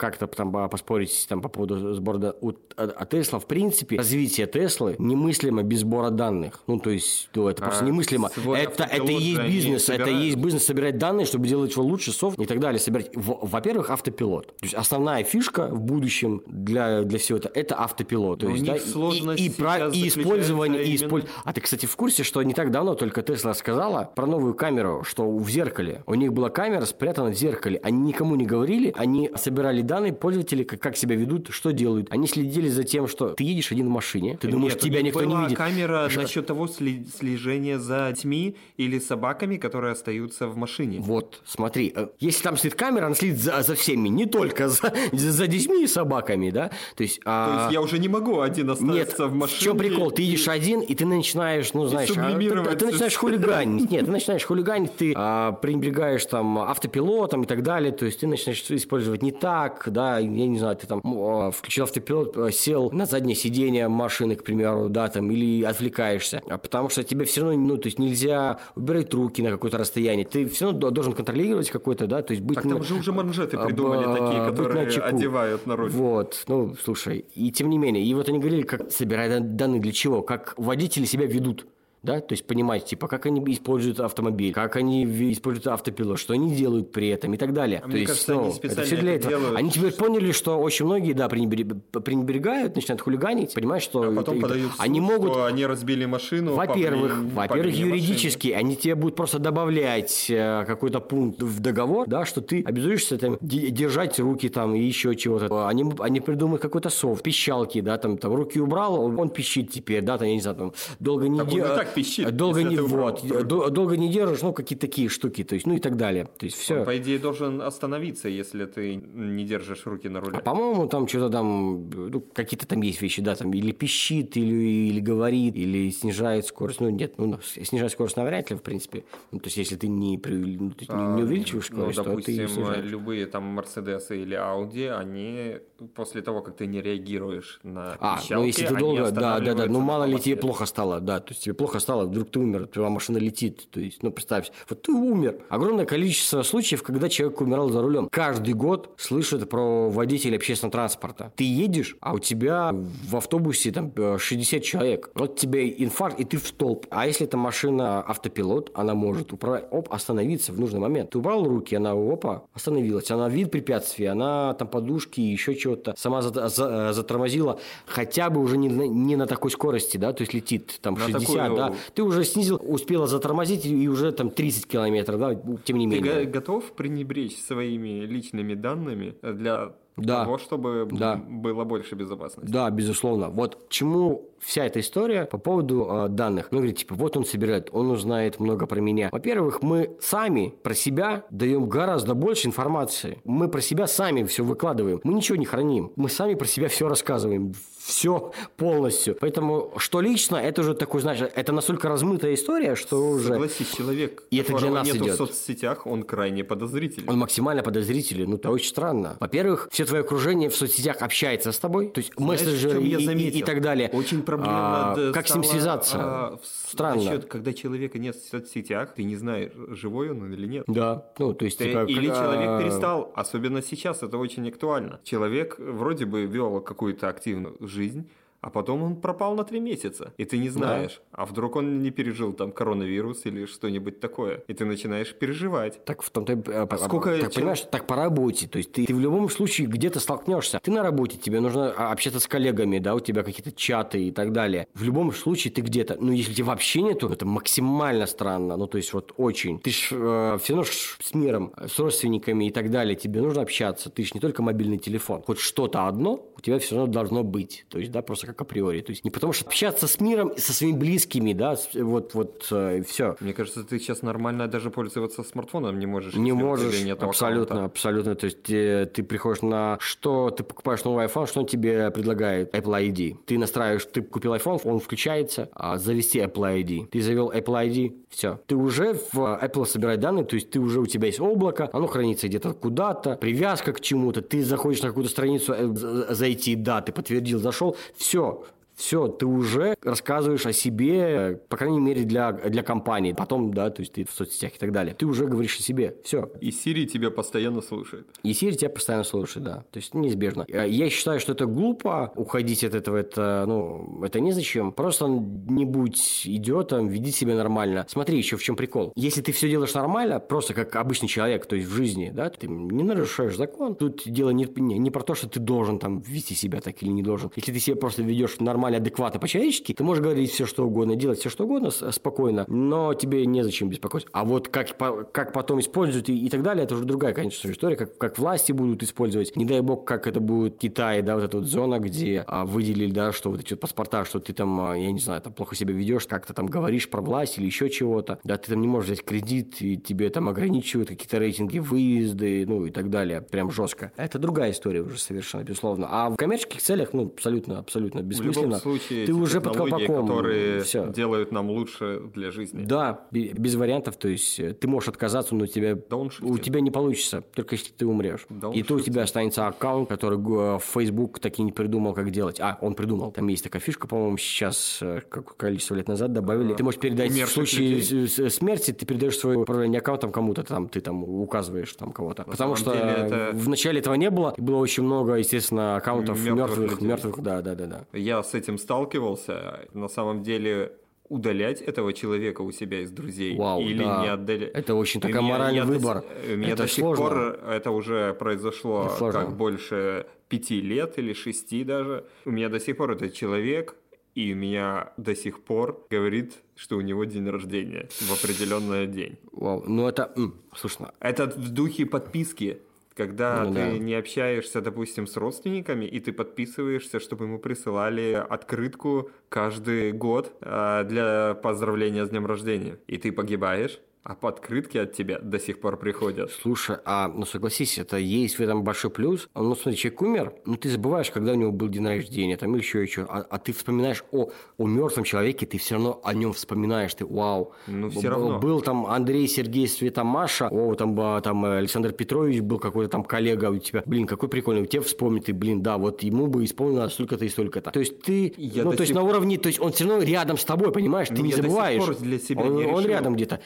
как-то 0.00 0.26
там 0.26 0.50
по- 0.50 0.68
поспорить 0.68 1.26
там, 1.28 1.40
по 1.42 1.48
поводу 1.48 1.94
сбора 1.94 2.34
у- 2.40 2.52
а, 2.76 2.90
а 2.96 3.06
Тесла, 3.06 3.38
в 3.38 3.46
принципе, 3.46 3.96
развитие 3.98 4.46
Теслы 4.46 4.96
немыслимо 4.98 5.62
без 5.62 5.80
сбора 5.80 6.10
данных. 6.10 6.60
Ну, 6.66 6.78
то 6.78 6.90
есть, 6.90 7.28
ну, 7.34 7.48
это 7.48 7.62
просто 7.62 7.84
А 7.84 7.86
немыслимо. 7.86 8.30
свой 8.30 8.60
Это, 8.60 8.84
это 8.84 9.04
и 9.12 9.14
есть 9.14 9.42
бизнес, 9.42 9.88
это 9.88 10.08
и 10.10 10.14
есть 10.26 10.36
бизнес 10.38 10.64
собирать 10.66 10.96
данные, 10.98 11.26
чтобы 11.26 11.46
делать 11.46 11.72
его 11.72 11.82
лучше, 11.84 12.12
софт 12.12 12.38
и 12.38 12.46
так 12.46 12.58
далее. 12.60 12.78
Собирать, 12.80 13.10
во-первых, 13.14 13.90
автопилот. 13.90 14.46
То 14.56 14.64
есть, 14.64 14.74
основная 14.74 15.22
фишка 15.24 15.66
в 15.68 15.80
будущем 15.80 16.42
для, 16.46 17.02
для 17.02 17.18
всего 17.18 17.38
этого– 17.38 17.52
это 17.54 17.74
автопилот. 17.78 18.40
То 18.40 18.48
есть, 18.48 18.64
да, 18.64 18.76
и- 18.76 19.44
и, 19.46 19.50
про- 19.50 19.88
и 19.88 20.08
использование, 20.08 20.82
и 20.84 20.96
заключается 20.96 21.06
исполь- 21.06 21.28
а 21.44 21.52
ты, 21.52 21.60
кстати, 21.60 21.86
в 21.86 21.96
курсе, 21.96 22.22
что 22.22 22.42
не 22.42 22.54
так 22.54 22.70
давно 22.70 22.94
только 22.94 23.22
Тесла 23.22 23.54
сказала 23.54 24.10
про 24.14 24.26
новую 24.26 24.54
камеру, 24.54 25.02
что 25.04 25.30
в 25.30 25.48
зеркале. 25.50 26.02
У 26.06 26.14
них 26.14 26.32
была 26.32 26.48
камера 26.50 26.84
спрятана 26.86 27.30
в 27.30 27.34
зеркале. 27.34 27.78
Они 27.82 27.98
никому 28.00 28.36
не 28.36 28.46
говорили, 28.46 28.92
они 28.96 29.30
собирали 29.36 29.82
данные 29.90 30.12
пользователей, 30.12 30.64
как, 30.64 30.80
как 30.80 30.96
себя 30.96 31.16
ведут, 31.16 31.48
что 31.50 31.72
делают. 31.72 32.06
Они 32.10 32.28
следили 32.28 32.68
за 32.68 32.84
тем, 32.84 33.08
что 33.08 33.30
ты 33.30 33.42
едешь 33.42 33.72
один 33.72 33.86
в 33.88 33.90
машине, 33.90 34.38
ты 34.40 34.46
думаешь, 34.48 34.74
Нет, 34.74 34.82
тебя 34.82 35.02
никто 35.02 35.24
не 35.24 35.34
видит. 35.34 35.56
камера 35.58 36.08
Ш- 36.08 36.22
насчет 36.22 36.46
того 36.46 36.66
сли- 36.66 37.04
слежения 37.18 37.78
за 37.78 38.10
детьми 38.12 38.56
или 38.76 39.00
собаками, 39.00 39.56
которые 39.56 39.92
остаются 39.92 40.46
в 40.46 40.56
машине. 40.56 41.00
Вот, 41.00 41.42
смотри, 41.44 41.92
э, 41.94 42.06
если 42.20 42.42
там 42.44 42.56
стоит 42.56 42.76
камера, 42.76 43.06
она 43.06 43.16
следит 43.16 43.40
за, 43.40 43.62
за 43.62 43.74
всеми, 43.74 44.08
не 44.08 44.26
только 44.26 44.68
за, 44.68 44.92
за, 45.12 45.46
детьми 45.48 45.82
и 45.82 45.86
собаками, 45.88 46.50
да? 46.50 46.70
То 46.94 47.02
есть, 47.02 47.16
То 47.20 47.22
а, 47.26 47.62
есть 47.62 47.72
я 47.72 47.80
уже 47.80 47.98
не 47.98 48.08
могу 48.08 48.40
один 48.40 48.68
Нет, 48.68 48.78
остаться 49.08 49.26
в 49.26 49.32
в 49.32 49.34
машине. 49.34 49.60
чем 49.60 49.76
прикол? 49.76 50.12
Ты 50.12 50.22
едешь 50.22 50.46
один, 50.46 50.80
и 50.82 50.94
ты 50.94 51.04
начинаешь, 51.04 51.74
ну, 51.74 51.86
знаешь, 51.86 52.10
а, 52.16 52.38
ты, 52.38 52.76
ты 52.76 52.86
начинаешь 52.86 53.16
хулиганить. 53.16 53.90
Нет, 53.90 54.04
ты 54.06 54.10
начинаешь 54.12 54.44
хулиганить, 54.44 54.96
ты 54.96 55.14
а, 55.16 55.52
пренебрегаешь 55.52 56.24
там 56.26 56.58
автопилотом 56.58 57.42
и 57.42 57.46
так 57.46 57.64
далее, 57.64 57.90
то 57.90 58.06
есть 58.06 58.20
ты 58.20 58.28
начинаешь 58.28 58.62
использовать 58.70 59.22
не 59.22 59.32
так, 59.32 59.79
да, 59.88 60.18
я 60.18 60.46
не 60.46 60.58
знаю, 60.58 60.76
ты 60.76 60.86
там 60.86 61.00
а, 61.04 61.50
включил 61.50 61.84
автопилот, 61.84 62.36
а, 62.36 62.50
сел 62.50 62.90
на 62.90 63.06
заднее 63.06 63.36
сиденье 63.36 63.88
машины, 63.88 64.36
к 64.36 64.42
примеру, 64.44 64.88
да, 64.88 65.08
там, 65.08 65.30
или 65.30 65.62
отвлекаешься, 65.62 66.42
а 66.48 66.58
потому 66.58 66.88
что 66.88 67.04
тебе 67.04 67.24
все 67.24 67.42
равно, 67.42 67.58
ну, 67.58 67.76
то 67.78 67.86
есть 67.86 67.98
нельзя 67.98 68.58
убирать 68.74 69.14
руки 69.14 69.42
на 69.42 69.50
какое-то 69.50 69.78
расстояние, 69.78 70.26
ты 70.26 70.46
все 70.46 70.66
равно 70.66 70.90
должен 70.90 71.12
контролировать 71.12 71.70
какой-то, 71.70 72.06
да, 72.06 72.22
то 72.22 72.32
есть 72.32 72.42
быть... 72.42 72.56
Так 72.56 72.64
на- 72.64 72.74
там 72.74 72.82
же 72.82 72.94
уже 72.94 73.12
манжеты 73.12 73.56
а, 73.56 73.64
придумали 73.64 74.04
такие, 74.04 74.44
которые 74.44 74.86
одевают 75.02 75.66
на 75.66 75.76
руль. 75.76 75.90
Вот, 75.90 76.44
ну, 76.48 76.74
слушай, 76.82 77.24
и 77.34 77.50
тем 77.52 77.70
не 77.70 77.78
менее, 77.78 78.04
и 78.04 78.12
вот 78.14 78.28
они 78.28 78.38
говорили, 78.38 78.62
как 78.62 78.90
собирать 78.90 79.56
данные 79.56 79.80
для 79.80 79.92
чего, 79.92 80.22
как 80.22 80.54
водители 80.56 81.04
себя 81.04 81.26
ведут. 81.26 81.66
Да, 82.02 82.20
то 82.20 82.32
есть 82.32 82.46
понимать, 82.46 82.86
типа, 82.86 83.08
как 83.08 83.26
они 83.26 83.40
используют 83.52 84.00
автомобиль, 84.00 84.54
как 84.54 84.76
они 84.76 85.04
используют 85.32 85.66
автопилот, 85.66 86.18
что 86.18 86.32
они 86.32 86.54
делают 86.54 86.92
при 86.92 87.08
этом 87.08 87.34
и 87.34 87.36
так 87.36 87.52
далее. 87.52 87.78
А 87.78 87.82
то 87.82 87.88
мне 87.88 88.00
есть, 88.00 88.08
кажется, 88.12 88.32
они 88.32 88.44
ну, 88.46 88.52
специально 88.52 88.80
это 88.80 88.86
все 88.86 88.96
для 88.96 89.14
это 89.16 89.26
этого. 89.28 89.40
делают, 89.40 89.58
Они 89.58 89.70
теперь 89.70 89.92
поняли, 89.92 90.32
что 90.32 90.58
очень 90.58 90.86
многие, 90.86 91.12
да, 91.12 91.26
пренебре- 91.26 91.78
пренебрегают, 92.00 92.74
начинают 92.74 93.02
хулиганить, 93.02 93.52
понимаешь, 93.54 93.82
что 93.82 94.02
А 94.02 94.12
потом 94.14 94.38
это- 94.38 94.42
подают 94.46 94.72
суд, 94.72 94.80
они 94.80 95.00
могут 95.00 95.32
что 95.32 95.44
они 95.44 95.66
разбили 95.66 96.06
машину. 96.06 96.54
во-первых, 96.54 97.18
во-первых, 97.34 97.66
вине 97.74 97.84
машины. 97.90 97.96
юридически 97.96 98.48
они 98.48 98.76
тебе 98.76 98.94
будут 98.94 99.16
просто 99.16 99.38
добавлять 99.38 100.26
э, 100.30 100.64
какой-то 100.66 101.00
пункт 101.00 101.42
в 101.42 101.60
договор, 101.60 102.06
да, 102.08 102.24
что 102.24 102.40
ты 102.40 102.62
обязуешься 102.64 103.18
там 103.18 103.36
де- 103.42 103.70
держать 103.70 104.18
руки 104.18 104.48
там 104.48 104.74
и 104.74 104.80
еще 104.80 105.14
чего-то. 105.14 105.68
Они, 105.68 105.84
они 105.98 106.20
придумают 106.20 106.62
какой-то 106.62 106.88
софт, 106.88 107.22
пищалки, 107.22 107.80
да, 107.82 107.98
там, 107.98 108.16
там 108.16 108.34
руки 108.34 108.58
убрал, 108.58 108.94
он, 109.18 109.28
пищит 109.28 109.70
теперь, 109.70 110.02
да, 110.02 110.16
там, 110.18 110.26
я 110.28 110.34
не 110.34 110.40
знаю, 110.40 110.56
там, 110.56 110.72
долго 110.98 111.28
не 111.28 111.38
Так 111.38 111.48
он 111.48 111.52
и 111.52 111.56
де- 111.56 111.62
так 111.68 111.89
пищит, 111.94 112.36
долго 112.36 112.60
если 112.60 112.70
не 112.70 112.76
ты 112.76 112.82
вот, 112.82 113.72
долго 113.72 113.96
не 113.96 114.08
держишь, 114.08 114.42
ну 114.42 114.52
какие-то 114.52 114.86
такие 114.86 115.08
штуки, 115.08 115.44
то 115.44 115.54
есть, 115.54 115.66
ну 115.66 115.74
и 115.74 115.78
так 115.78 115.96
далее, 115.96 116.28
то 116.38 116.46
есть 116.46 116.56
все. 116.56 116.80
Он, 116.80 116.84
по 116.84 116.96
идее, 116.96 117.18
должен 117.18 117.60
остановиться, 117.62 118.28
если 118.28 118.64
ты 118.64 118.94
не 118.96 119.44
держишь 119.44 119.86
руки 119.86 120.08
на 120.08 120.20
руле. 120.20 120.38
А 120.38 120.40
по-моему, 120.40 120.86
там 120.88 121.06
что-то 121.08 121.30
там, 121.30 121.90
ну, 121.90 122.20
какие-то 122.32 122.66
там 122.66 122.82
есть 122.82 123.00
вещи, 123.02 123.22
да, 123.22 123.34
там 123.34 123.52
или 123.52 123.72
пищит, 123.72 124.36
или, 124.36 124.88
или 124.90 125.00
говорит, 125.00 125.56
или 125.56 125.90
снижает 125.90 126.46
скорость. 126.46 126.80
Ну, 126.80 126.90
нет, 126.90 127.14
ну, 127.18 127.38
снижает 127.42 127.92
скорость 127.92 128.16
навряд 128.16 128.50
ли, 128.50 128.56
в 128.56 128.62
принципе. 128.62 129.04
Ну, 129.32 129.38
то 129.38 129.46
есть, 129.46 129.56
если 129.56 129.76
ты 129.76 129.88
не, 129.88 130.20
ну, 130.24 130.70
то 130.70 130.80
есть, 130.80 130.90
не- 130.90 131.22
увеличиваешь 131.22 131.66
скорость, 131.66 131.98
ну, 131.98 132.04
то 132.04 132.10
ты 132.10 132.16
допустим, 132.16 132.48
снижаешь. 132.48 132.84
любые 132.84 133.26
там 133.26 133.44
Мерседесы 133.44 134.22
или 134.22 134.34
Ауди, 134.34 134.86
они 134.86 135.58
после 135.94 136.22
того, 136.22 136.42
как 136.42 136.56
ты 136.56 136.66
не 136.66 136.80
реагируешь 136.80 137.60
на 137.62 137.96
А, 138.00 138.16
пищалки, 138.16 138.34
ну 138.34 138.44
если 138.44 138.66
ты 138.66 138.76
долго, 138.76 139.10
да, 139.10 139.40
да, 139.40 139.54
да, 139.54 139.66
ну 139.66 139.80
мало 139.80 140.04
ли 140.04 140.18
тебе 140.18 140.36
плохо 140.36 140.66
стало, 140.66 141.00
да, 141.00 141.20
то 141.20 141.32
есть 141.32 141.44
тебе 141.44 141.54
плохо 141.54 141.78
стало, 141.80 142.06
вдруг 142.06 142.30
ты 142.30 142.38
умер, 142.38 142.66
твоя 142.66 142.90
машина 142.90 143.18
летит, 143.18 143.68
то 143.70 143.80
есть, 143.80 144.02
ну 144.02 144.10
представь, 144.10 144.50
вот 144.68 144.82
ты 144.82 144.92
умер. 144.92 145.40
Огромное 145.48 145.86
количество 145.86 146.42
случаев, 146.42 146.82
когда 146.82 147.08
человек 147.08 147.40
умирал 147.40 147.70
за 147.70 147.82
рулем. 147.82 148.08
Каждый 148.10 148.54
год 148.54 148.94
слышат 148.96 149.48
про 149.48 149.88
водителей 149.90 150.36
общественного 150.36 150.72
транспорта. 150.72 151.32
Ты 151.36 151.44
едешь, 151.44 151.96
а 152.00 152.14
у 152.14 152.18
тебя 152.18 152.72
в 152.72 153.16
автобусе 153.16 153.72
там 153.72 153.92
э, 153.96 154.18
60 154.18 154.62
человек. 154.62 155.10
Вот 155.14 155.36
тебе 155.36 155.68
инфаркт, 155.82 156.20
и 156.20 156.24
ты 156.24 156.38
в 156.38 156.46
столб. 156.46 156.86
А 156.90 157.06
если 157.06 157.26
это 157.26 157.36
машина 157.36 158.00
автопилот, 158.00 158.70
она 158.74 158.94
может 158.94 159.32
управлять, 159.32 159.66
оп, 159.70 159.92
остановиться 159.92 160.52
в 160.52 160.60
нужный 160.60 160.80
момент. 160.80 161.10
Ты 161.10 161.18
убрал 161.18 161.44
руки, 161.44 161.74
она 161.74 161.92
опа, 161.92 162.44
остановилась. 162.54 163.10
Она 163.10 163.28
видит 163.28 163.50
препятствие, 163.50 164.10
она 164.10 164.54
там 164.54 164.68
подушки, 164.68 165.20
еще 165.20 165.54
чего-то, 165.70 165.94
сама 165.96 166.22
за- 166.22 166.48
за- 166.48 166.92
затормозила, 166.92 167.58
хотя 167.86 168.30
бы 168.30 168.40
уже 168.40 168.56
не 168.56 168.68
на, 168.68 168.82
не 168.86 169.16
на 169.16 169.26
такой 169.26 169.50
скорости, 169.50 169.96
да, 169.96 170.12
то 170.12 170.22
есть 170.22 170.34
летит 170.34 170.78
там 170.82 170.94
На 170.94 171.06
60, 171.06 171.20
такую- 171.36 171.56
да. 171.56 171.74
Ты 171.94 172.02
уже 172.02 172.24
снизил, 172.24 172.60
успела 172.66 173.06
затормозить 173.06 173.66
и 173.66 173.88
уже 173.88 174.12
там 174.12 174.30
30 174.30 174.66
километров, 174.66 175.18
да, 175.20 175.34
тем 175.64 175.78
не 175.78 175.88
Ты 175.88 175.96
менее. 176.00 176.24
го- 176.24 176.30
готов 176.32 176.72
пренебречь 176.72 177.36
своими 177.36 178.04
личными 178.06 178.54
данными 178.54 179.14
для 179.22 179.72
Да. 179.96 180.24
того, 180.24 180.38
чтобы 180.38 180.88
Да. 180.90 181.16
было 181.16 181.64
больше 181.64 181.94
безопасности? 181.94 182.50
Да, 182.50 182.70
безусловно. 182.70 183.28
Вот 183.30 183.68
чему 183.68 184.29
вся 184.40 184.64
эта 184.66 184.80
история 184.80 185.24
по 185.26 185.38
поводу 185.38 185.86
э, 185.90 186.08
данных. 186.08 186.48
Ну, 186.50 186.58
говорит, 186.58 186.78
типа, 186.78 186.94
вот 186.94 187.16
он 187.16 187.24
собирает, 187.24 187.68
он 187.72 187.90
узнает 187.90 188.40
много 188.40 188.66
про 188.66 188.80
меня. 188.80 189.08
Во-первых, 189.12 189.62
мы 189.62 189.96
сами 190.00 190.54
про 190.62 190.74
себя 190.74 191.24
даем 191.30 191.68
гораздо 191.68 192.14
больше 192.14 192.48
информации. 192.48 193.18
Мы 193.24 193.48
про 193.48 193.60
себя 193.60 193.86
сами 193.86 194.24
все 194.24 194.44
выкладываем. 194.44 195.00
Мы 195.04 195.14
ничего 195.14 195.36
не 195.36 195.44
храним. 195.46 195.92
Мы 195.96 196.08
сами 196.08 196.34
про 196.34 196.46
себя 196.46 196.68
все 196.68 196.88
рассказываем. 196.88 197.54
Все 197.78 198.32
полностью. 198.56 199.16
Поэтому, 199.20 199.72
что 199.78 200.00
лично, 200.00 200.36
это 200.36 200.60
уже 200.60 200.74
такой, 200.74 201.00
знаешь, 201.00 201.20
это 201.22 201.52
настолько 201.52 201.88
размытая 201.88 202.34
история, 202.34 202.74
что 202.76 203.08
уже... 203.10 203.28
Согласись, 203.28 203.70
человек, 203.74 204.22
И 204.30 204.36
это 204.38 204.56
для 204.58 204.70
нас 204.70 204.86
нету 204.86 205.04
идет. 205.04 205.14
в 205.14 205.16
соцсетях, 205.16 205.86
он 205.86 206.02
крайне 206.02 206.44
подозрительный. 206.44 207.08
Он 207.08 207.18
максимально 207.18 207.62
подозрительный, 207.62 208.26
ну, 208.26 208.36
это 208.36 208.50
очень 208.50 208.68
странно. 208.68 209.16
Во-первых, 209.18 209.68
все 209.72 209.84
твое 209.86 210.02
окружение 210.02 210.50
в 210.50 210.56
соцсетях 210.56 211.00
общается 211.00 211.52
с 211.52 211.58
тобой, 211.58 211.88
то 211.88 211.98
есть 212.00 212.12
Знаешь, 212.16 212.40
мессенджеры 212.42 212.82
и, 212.82 212.94
и- 212.94 213.38
и 213.38 213.42
так 213.42 213.62
далее. 213.62 213.88
Очень 213.92 214.22
проблемно 214.30 214.92
А, 214.92 214.94
да, 214.96 215.12
как 215.12 215.26
с 215.28 215.34
ним 215.34 215.44
связаться? 215.44 215.96
а, 216.00 216.36
в- 216.36 216.46
Странно. 216.46 217.02
насчет, 217.02 217.24
когда 217.26 217.52
человека 217.52 217.98
нет 217.98 218.16
в 218.16 218.28
соцсетях, 218.28 218.94
ты 218.94 219.04
не 219.04 219.16
знаешь, 219.16 219.52
живой 219.70 220.10
он 220.10 220.32
или 220.32 220.46
нет. 220.46 220.64
Да, 220.66 221.06
ну, 221.18 221.34
то 221.34 221.44
есть, 221.44 221.58
Ты- 221.58 221.64
типа, 221.68 221.84
Или 221.86 222.08
как, 222.08 222.16
человек 222.16 222.62
перестал, 222.62 223.12
особенно 223.14 223.62
сейчас 223.62 224.02
это 224.02 224.18
очень 224.18 224.48
актуально. 224.48 225.00
Человек 225.04 225.56
вроде 225.58 226.04
бы 226.06 226.24
вел 226.26 226.60
какую-то 226.60 227.08
активную 227.08 227.56
жизнь, 227.60 228.08
а 228.40 228.50
потом 228.50 228.82
он 228.82 228.96
пропал 228.96 229.34
на 229.34 229.44
три 229.44 229.60
месяца, 229.60 230.12
и 230.16 230.24
ты 230.24 230.38
не 230.38 230.48
знаешь, 230.48 231.00
а 231.12 231.26
вдруг 231.26 231.56
он 231.56 231.82
не 231.82 231.90
пережил 231.90 232.32
там 232.32 232.52
коронавирус 232.52 233.26
или 233.26 233.44
что-нибудь 233.46 234.00
такое, 234.00 234.42
и 234.48 234.54
ты 234.54 234.64
начинаешь 234.64 235.14
переживать. 235.14 235.84
Так 235.84 236.02
в 236.02 236.10
том-то, 236.10 236.32
и- 236.32 236.36
а, 236.52 236.66
сколько 236.78 237.10
так, 237.10 237.20
чел- 237.32 237.40
понимаешь, 237.40 237.60
так 237.70 237.86
по 237.86 237.96
работе, 237.96 238.46
то 238.48 238.58
есть 238.58 238.72
ты, 238.72 238.86
ты 238.86 238.94
в 238.94 239.00
любом 239.00 239.28
случае 239.28 239.66
где-то 239.66 240.00
столкнешься. 240.00 240.58
Ты 240.62 240.70
на 240.70 240.82
работе, 240.82 241.16
тебе 241.18 241.40
нужно 241.40 241.72
а, 241.76 241.92
общаться 241.92 242.20
с 242.20 242.26
коллегами, 242.26 242.78
да, 242.78 242.94
у 242.94 243.00
тебя 243.00 243.22
какие-то 243.22 243.52
чаты 243.52 244.04
и 244.04 244.10
так 244.10 244.32
далее. 244.32 244.66
В 244.74 244.82
любом 244.82 245.12
случае 245.12 245.52
ты 245.52 245.60
где-то, 245.60 245.96
ну 246.00 246.12
если 246.12 246.32
тебя 246.34 246.46
вообще 246.46 246.82
нету, 246.82 247.08
это 247.08 247.26
максимально 247.26 248.06
странно, 248.06 248.56
ну 248.56 248.66
то 248.66 248.78
есть 248.78 248.92
вот 248.92 249.12
очень. 249.16 249.58
Ты 249.58 249.70
ж 249.70 249.88
э, 249.92 250.38
все 250.42 250.54
равно 250.54 250.64
ж 250.64 250.96
с 251.02 251.14
миром, 251.14 251.52
с 251.66 251.78
родственниками 251.78 252.46
и 252.46 252.50
так 252.50 252.70
далее, 252.70 252.94
тебе 252.96 253.20
нужно 253.20 253.42
общаться, 253.42 253.90
ты 253.90 254.04
ж 254.04 254.14
не 254.14 254.20
только 254.20 254.42
мобильный 254.42 254.78
телефон, 254.78 255.22
хоть 255.26 255.38
что-то 255.38 255.86
одно 255.86 256.16
у 256.40 256.42
тебя 256.42 256.58
все 256.58 256.76
равно 256.76 256.92
должно 256.92 257.22
быть, 257.22 257.64
то 257.68 257.78
есть 257.78 257.92
да, 257.92 258.02
просто 258.02 258.26
как 258.26 258.40
априори, 258.40 258.80
то 258.80 258.90
есть 258.90 259.04
не 259.04 259.10
потому 259.10 259.32
что 259.32 259.46
общаться 259.46 259.86
с 259.86 260.00
миром, 260.00 260.28
и 260.28 260.40
со 260.40 260.52
своими 260.52 260.76
близкими, 260.76 261.32
да, 261.32 261.56
вот 261.74 262.14
вот 262.14 262.42
все. 262.86 263.16
Мне 263.20 263.32
кажется, 263.32 263.62
ты 263.62 263.78
сейчас 263.78 264.02
нормально 264.02 264.48
даже 264.48 264.70
пользоваться 264.70 265.22
смартфоном 265.22 265.78
не 265.78 265.86
можешь. 265.86 266.14
Не 266.14 266.32
можешь, 266.32 266.82
нету 266.82 267.06
абсолютно, 267.06 267.42
аккаунта. 267.56 267.64
абсолютно. 267.66 268.14
То 268.14 268.24
есть 268.26 268.50
э, 268.50 268.90
ты 268.92 269.02
приходишь 269.02 269.42
на 269.42 269.76
что, 269.80 270.30
ты 270.30 270.42
покупаешь 270.42 270.82
новый 270.84 271.06
iPhone, 271.06 271.26
что 271.26 271.40
он 271.40 271.46
тебе 271.46 271.90
предлагает? 271.90 272.54
Apple 272.54 272.90
ID. 272.92 273.16
Ты 273.26 273.38
настраиваешь, 273.38 273.84
ты 273.84 274.02
купил 274.02 274.34
iPhone, 274.34 274.60
он 274.64 274.80
включается, 274.80 275.48
а 275.52 275.78
завести 275.78 276.18
Apple 276.20 276.62
ID. 276.64 276.86
Ты 276.88 277.00
завел 277.02 277.30
Apple 277.30 277.68
ID, 277.68 277.96
все. 278.08 278.40
Ты 278.46 278.56
уже 278.56 278.94
в 279.12 279.18
Apple 279.42 279.66
собирает 279.66 280.00
данные, 280.00 280.24
то 280.24 280.34
есть 280.36 280.50
ты 280.50 280.58
уже 280.60 280.80
у 280.80 280.86
тебя 280.86 281.06
есть 281.06 281.20
облако, 281.20 281.68
оно 281.72 281.86
хранится 281.86 282.28
где-то 282.28 282.52
куда-то, 282.54 283.16
привязка 283.16 283.72
к 283.72 283.80
чему-то, 283.80 284.22
ты 284.22 284.42
заходишь 284.42 284.82
на 284.82 284.88
какую-то 284.88 285.10
страницу, 285.10 285.52
э, 285.52 285.66
з- 285.74 286.06
зайти, 286.30 286.54
да, 286.54 286.80
ты 286.80 286.92
подтвердил, 286.92 287.38
зашел, 287.38 287.76
все. 287.96 288.44
Все, 288.80 289.08
ты 289.08 289.26
уже 289.26 289.76
рассказываешь 289.82 290.46
о 290.46 290.54
себе, 290.54 291.38
по 291.50 291.58
крайней 291.58 291.80
мере, 291.80 292.04
для, 292.04 292.32
для 292.32 292.62
компании. 292.62 293.12
Потом, 293.12 293.52
да, 293.52 293.68
то 293.68 293.82
есть 293.82 293.92
ты 293.92 294.06
в 294.06 294.10
соцсетях 294.10 294.56
и 294.56 294.58
так 294.58 294.72
далее. 294.72 294.94
Ты 294.94 295.04
уже 295.04 295.26
говоришь 295.26 295.58
о 295.58 295.62
себе. 295.62 295.96
Все. 296.02 296.30
И 296.40 296.48
Siri 296.48 296.86
тебя 296.86 297.10
постоянно 297.10 297.60
слушает. 297.60 298.06
И 298.22 298.32
Siri 298.32 298.52
тебя 298.52 298.70
постоянно 298.70 299.04
слушает, 299.04 299.44
да. 299.44 299.64
То 299.70 299.78
есть 299.80 299.92
неизбежно. 299.92 300.46
Э, 300.48 300.66
Я 300.66 300.88
считаю, 300.88 301.20
что 301.20 301.32
это 301.32 301.44
глупо 301.44 302.10
уходить 302.16 302.64
от 302.64 302.74
этого. 302.74 302.96
Это, 302.96 303.44
ну, 303.46 304.02
это 304.02 304.18
незачем. 304.18 304.72
Просто 304.72 305.08
не 305.08 305.66
будь 305.66 306.22
идиотом, 306.24 306.88
веди 306.88 307.12
себя 307.12 307.34
нормально. 307.34 307.84
Смотри 307.86 308.16
еще 308.16 308.38
в 308.38 308.42
чем 308.42 308.56
прикол. 308.56 308.94
Если 308.96 309.20
ты 309.20 309.32
все 309.32 309.50
делаешь 309.50 309.74
нормально, 309.74 310.20
просто 310.20 310.54
как 310.54 310.74
обычный 310.76 311.08
человек, 311.08 311.44
то 311.44 311.54
есть 311.54 311.68
в 311.68 311.74
жизни, 311.74 312.10
да, 312.14 312.30
ты 312.30 312.48
не 312.48 312.82
нарушаешь 312.82 313.36
закон. 313.36 313.74
Тут 313.74 314.04
дело 314.06 314.30
не, 314.30 314.48
не, 314.56 314.78
не 314.78 314.90
про 314.90 315.02
то, 315.02 315.14
что 315.14 315.28
ты 315.28 315.38
должен 315.38 315.78
там 315.78 316.00
вести 316.00 316.34
себя 316.34 316.62
так 316.62 316.82
или 316.82 316.88
не 316.88 317.02
должен. 317.02 317.30
Если 317.36 317.52
ты 317.52 317.60
себя 317.60 317.76
просто 317.76 318.02
ведешь 318.02 318.40
нормально, 318.40 318.69
адекватно, 318.76 319.20
по-человечески, 319.20 319.72
ты 319.72 319.84
можешь 319.84 320.02
говорить 320.02 320.30
все, 320.30 320.46
что 320.46 320.66
угодно, 320.66 320.96
делать 320.96 321.18
все, 321.18 321.28
что 321.28 321.44
угодно 321.44 321.70
спокойно, 321.70 322.44
но 322.48 322.94
тебе 322.94 323.26
незачем 323.26 323.68
беспокоиться. 323.68 324.08
А 324.12 324.24
вот 324.24 324.48
как, 324.48 324.76
как 325.12 325.32
потом 325.32 325.60
используют 325.60 326.08
и, 326.08 326.26
и 326.26 326.28
так 326.28 326.42
далее, 326.42 326.64
это 326.64 326.74
уже 326.74 326.84
другая, 326.84 327.12
конечно, 327.12 327.50
история, 327.50 327.76
как, 327.76 327.96
как 327.98 328.18
власти 328.18 328.52
будут 328.52 328.82
использовать. 328.82 329.36
Не 329.36 329.44
дай 329.44 329.60
бог, 329.60 329.84
как 329.84 330.06
это 330.06 330.20
будет 330.20 330.54
в 330.54 330.58
Китае, 330.58 331.02
да, 331.02 331.14
вот 331.14 331.24
эта 331.24 331.38
вот 331.38 331.46
зона, 331.46 331.78
где 331.78 332.24
а, 332.26 332.44
выделили, 332.44 332.90
да, 332.90 333.12
что 333.12 333.30
вот 333.30 333.40
эти 333.40 333.52
вот 333.52 333.60
паспорта, 333.60 334.04
что 334.04 334.20
ты 334.20 334.32
там, 334.32 334.60
а, 334.60 334.76
я 334.76 334.90
не 334.92 335.00
знаю, 335.00 335.20
там 335.20 335.32
плохо 335.32 335.54
себя 335.54 335.74
ведешь, 335.74 336.06
как-то 336.06 336.34
там 336.34 336.46
говоришь 336.46 336.88
про 336.88 337.00
власть 337.00 337.38
или 337.38 337.46
еще 337.46 337.68
чего-то, 337.70 338.18
да, 338.24 338.36
ты 338.36 338.50
там 338.52 338.60
не 338.60 338.68
можешь 338.68 338.90
взять 338.90 339.04
кредит, 339.04 339.60
и 339.60 339.76
тебе 339.76 340.10
там 340.10 340.28
ограничивают 340.28 340.88
какие-то 340.88 341.18
рейтинги, 341.18 341.58
выезды, 341.58 342.44
ну 342.46 342.66
и 342.66 342.70
так 342.70 342.90
далее, 342.90 343.20
прям 343.20 343.50
жестко. 343.50 343.92
Это 343.96 344.18
другая 344.18 344.52
история 344.52 344.80
уже 344.80 344.98
совершенно, 344.98 345.42
безусловно. 345.42 345.88
А 345.90 346.10
в 346.10 346.16
коммерческих 346.16 346.60
целях, 346.60 346.92
ну, 346.92 347.06
абсолютно, 347.06 347.58
абсолютно 347.58 348.00
бессмысленно. 348.00 348.59
Случае, 348.60 349.06
ты 349.06 349.12
уже 349.12 349.40
под 349.40 349.56
колпаком. 349.56 350.06
которые 350.06 350.60
Всё. 350.62 350.86
делают 350.92 351.32
нам 351.32 351.50
лучше 351.50 352.00
для 352.14 352.30
жизни. 352.30 352.64
Да, 352.64 353.06
бе- 353.10 353.32
без 353.32 353.54
вариантов, 353.54 353.96
то 353.96 354.08
есть 354.08 354.38
э, 354.40 354.52
ты 354.54 354.68
можешь 354.68 354.88
отказаться, 354.88 355.34
но 355.34 355.44
у 355.44 355.46
тебя, 355.46 355.76
у 356.22 356.38
тебя 356.38 356.60
не 356.60 356.70
получится, 356.70 357.22
только 357.34 357.54
если 357.56 357.72
ты 357.72 357.86
умрешь. 357.86 358.26
И 358.54 358.62
то 358.62 358.74
у 358.74 358.80
тебя 358.80 359.02
останется 359.02 359.46
аккаунт, 359.46 359.88
который 359.88 360.18
э, 360.20 360.58
Facebook 360.60 361.18
так 361.18 361.38
и 361.38 361.42
не 361.42 361.52
придумал, 361.52 361.94
как 361.94 362.10
делать. 362.10 362.40
А, 362.40 362.58
он 362.60 362.74
придумал. 362.74 363.12
Там 363.12 363.26
есть 363.28 363.44
такая 363.44 363.60
фишка, 363.60 363.86
по-моему, 363.88 364.16
сейчас, 364.18 364.78
э, 364.82 365.00
как 365.08 365.36
количество 365.36 365.74
лет 365.74 365.88
назад 365.88 366.12
добавили. 366.12 366.54
Ты 366.54 366.62
можешь 366.64 366.80
передать 366.80 367.10
в 367.12 367.26
случае 367.28 367.68
людей. 367.76 368.30
смерти, 368.30 368.72
ты 368.72 368.86
передаешь 368.86 369.16
свое 369.18 369.38
управление 369.38 369.78
аккаунтом 369.80 370.12
кому-то, 370.12 370.42
там, 370.44 370.68
ты 370.68 370.80
там 370.80 371.02
указываешь 371.04 371.72
там 371.74 371.92
кого-то. 371.92 372.24
Потому 372.24 372.56
что 372.56 372.72
это- 372.72 373.30
в 373.34 373.48
начале 373.48 373.80
этого 373.80 373.94
не 373.94 374.10
было. 374.10 374.34
Было 374.36 374.56
очень 374.58 374.82
много, 374.82 375.14
естественно, 375.14 375.76
аккаунтов 375.76 376.22
мертвых, 376.24 376.72
людей. 376.72 376.88
мертвых, 376.88 377.20
да, 377.20 377.40
да, 377.42 377.54
да, 377.54 377.66
да. 377.66 377.98
Я 377.98 378.22
с 378.22 378.34
этим 378.34 378.49
сталкивался. 378.58 379.68
На 379.74 379.88
самом 379.88 380.22
деле 380.22 380.72
удалять 381.08 381.60
этого 381.60 381.92
человека 381.92 382.42
у 382.42 382.52
себя 382.52 382.80
из 382.82 382.90
друзей 382.92 383.36
Вау, 383.36 383.60
или 383.62 383.82
да. 383.82 384.02
не 384.02 384.08
отдалять. 384.08 384.52
Это 384.52 384.74
очень 384.76 385.00
такой 385.00 385.20
моральный 385.20 385.56
я 385.56 385.64
выбор. 385.64 386.04
сих- 386.24 386.36
Мне 386.36 386.48
Это 386.52 386.62
до 386.62 386.68
сих 386.68 386.78
сложно. 386.84 387.04
пор 387.04 387.18
это 387.48 387.70
уже 387.72 388.14
произошло 388.14 388.84
Это 388.86 388.96
сложно. 388.96 389.20
как 389.20 389.36
больше 389.36 390.06
пяти 390.28 390.60
лет 390.60 390.98
или 390.98 391.12
шести 391.12 391.64
даже. 391.64 392.04
У 392.24 392.30
меня 392.30 392.48
до 392.48 392.60
сих 392.60 392.76
пор 392.76 392.92
этот 392.92 393.12
человек 393.12 393.74
и 394.14 394.32
у 394.32 394.36
меня 394.36 394.92
до 394.96 395.14
сих 395.16 395.42
пор 395.42 395.84
говорит, 395.90 396.34
что 396.56 396.76
у 396.76 396.80
него 396.80 397.04
день 397.04 397.28
рождения 397.28 397.88
в 397.90 398.12
определенный 398.12 398.86
день. 398.86 399.18
Вау. 399.32 399.64
Ну, 399.66 399.88
это, 399.88 400.12
м, 400.16 400.34
слушай, 400.54 400.76
ну, 400.80 400.88
Это 401.00 401.26
в 401.26 401.48
духе 401.50 401.86
подписки. 401.86 402.58
Когда 403.00 403.44
Ну 403.44 403.54
ты 403.54 403.54
да. 403.54 403.78
не 403.78 403.94
общаешься, 403.94 404.60
допустим, 404.60 405.06
с 405.06 405.16
родственниками, 405.16 405.86
и 405.86 406.00
ты 406.00 406.12
подписываешься, 406.12 407.00
чтобы 407.00 407.24
ему 407.24 407.38
присылали 407.38 408.12
открытку 408.12 409.10
каждый 409.30 409.92
год 409.92 410.32
э, 410.42 410.84
для 410.84 411.34
поздравления 411.42 412.04
с 412.04 412.10
днем 412.10 412.26
рождения. 412.26 412.78
И 412.86 412.98
ты 412.98 413.10
погибаешь, 413.10 413.80
а 414.02 414.14
по 414.14 414.28
открытке 414.30 414.80
от 414.82 414.92
тебя 414.94 415.18
до 415.18 415.38
сих 415.38 415.60
пор 415.60 415.76
приходят. 415.76 416.30
Слушай, 416.42 416.76
а 416.84 417.08
ну 417.08 417.26
согласись, 417.26 417.78
это 417.78 417.96
есть 417.98 418.38
в 418.38 418.40
этом 418.40 418.64
большой 418.64 418.90
плюс. 418.90 419.28
Ну 419.34 419.54
смотри, 419.54 419.76
человек 419.78 420.02
умер, 420.02 420.32
ну 420.46 420.56
ты 420.56 420.70
забываешь, 420.70 421.10
когда 421.10 421.32
у 421.32 421.34
него 421.34 421.52
был 421.52 421.68
день 421.68 421.86
рождения, 421.86 422.36
там 422.36 422.54
еще 422.54 422.84
и 422.84 422.86
что. 422.86 423.02
А, 423.08 423.26
а 423.28 423.38
ты 423.38 423.52
вспоминаешь 423.52 424.02
о, 424.10 424.30
о 424.58 424.66
мертвом 424.66 425.04
человеке, 425.04 425.44
ты 425.46 425.58
все 425.58 425.74
равно 425.74 426.00
о 426.02 426.14
нем 426.14 426.32
вспоминаешь, 426.32 426.94
ты 426.94 427.04
вау. 427.04 427.52
Ну, 427.66 427.90
всё 427.90 428.00
Б- 428.02 428.08
равно. 428.08 428.38
Был 428.38 428.60
там 428.62 428.86
Андрей, 428.86 429.28
Сергей, 429.28 429.68
Света, 429.68 430.02
Маша, 430.02 430.48
о, 430.48 430.74
там, 430.74 430.98
а, 430.98 431.20
там 431.20 431.44
э, 431.44 431.58
Александр 431.58 431.92
Петрович 431.92 432.40
был 432.40 432.58
какой-то 432.58 432.90
там 432.90 433.04
коллега 433.04 433.50
у 433.50 433.58
тебя. 433.58 433.82
Блин, 433.84 434.06
какой 434.06 434.28
прикольный, 434.28 434.66
тебе 434.66 434.82
вспомнит, 434.82 435.28
и, 435.28 435.32
блин, 435.32 435.62
да, 435.62 435.76
вот 435.76 436.02
ему 436.02 436.26
бы 436.26 436.44
исполнилось 436.44 436.94
столько-то 436.94 437.24
и 437.24 437.28
столько-то. 437.28 437.70
То 437.70 437.80
есть 437.80 438.00
ты, 438.00 438.32
Я 438.38 438.64
ну 438.64 438.70
то 438.72 438.76
есть 438.82 438.88
сих- 438.88 438.96
на 438.96 439.02
уровне, 439.02 439.36
то 439.38 439.48
есть 439.48 439.60
он 439.60 439.72
все 439.72 439.86
равно 439.86 440.02
рядом 440.02 440.38
с 440.38 440.44
тобой, 440.44 440.72
понимаешь, 440.72 441.08
ты 441.08 441.14
Ну, 441.16 441.24
не 441.24 441.32
забываешь. 441.32 441.84
для 441.98 442.18
себя 442.18 442.42
он, 442.44 442.56
не 442.56 442.64
он 442.64 442.78
решил, 442.78 442.88
рядом 442.90 443.14
где-то. 443.14 443.40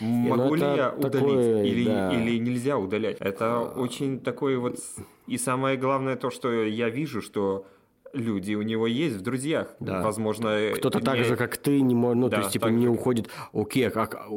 Могу 0.44 0.56
Ну, 0.56 0.60
ли 0.64 0.66
это 0.66 0.76
я 0.76 0.92
удалить 0.92 1.12
такое, 1.12 1.64
или, 1.64 1.84
да. 1.84 2.12
или 2.12 2.38
нельзя 2.38 2.78
удалять? 2.78 3.16
Это 3.20 3.60
очень 3.60 4.20
такой 4.20 4.56
вот... 4.56 4.78
И 5.26 5.38
самое 5.38 5.76
главное 5.76 6.16
то, 6.16 6.30
что 6.30 6.52
я 6.52 6.90
вижу, 6.90 7.22
что 7.22 7.66
люди 8.14 8.54
у 8.54 8.62
него 8.62 8.86
есть 8.86 9.16
в 9.16 9.20
друзьях. 9.20 9.74
Да. 9.80 10.02
Возможно, 10.02 10.70
Кто-то 10.76 11.00
не- 11.00 11.04
так 11.04 11.24
же, 11.24 11.36
как 11.36 11.56
ты, 11.56 11.80
не 11.80 11.94
может, 11.94 12.16
ну, 12.20 12.28
Да, 12.28 12.36
то 12.36 12.42
есть, 12.42 12.52
типа, 12.52 12.68
не 12.68 12.86
же. 12.86 12.90
уходит, 12.90 13.28
окей, 13.52 13.88
а 13.88 13.90
как, 13.90 14.14
а, 14.14 14.28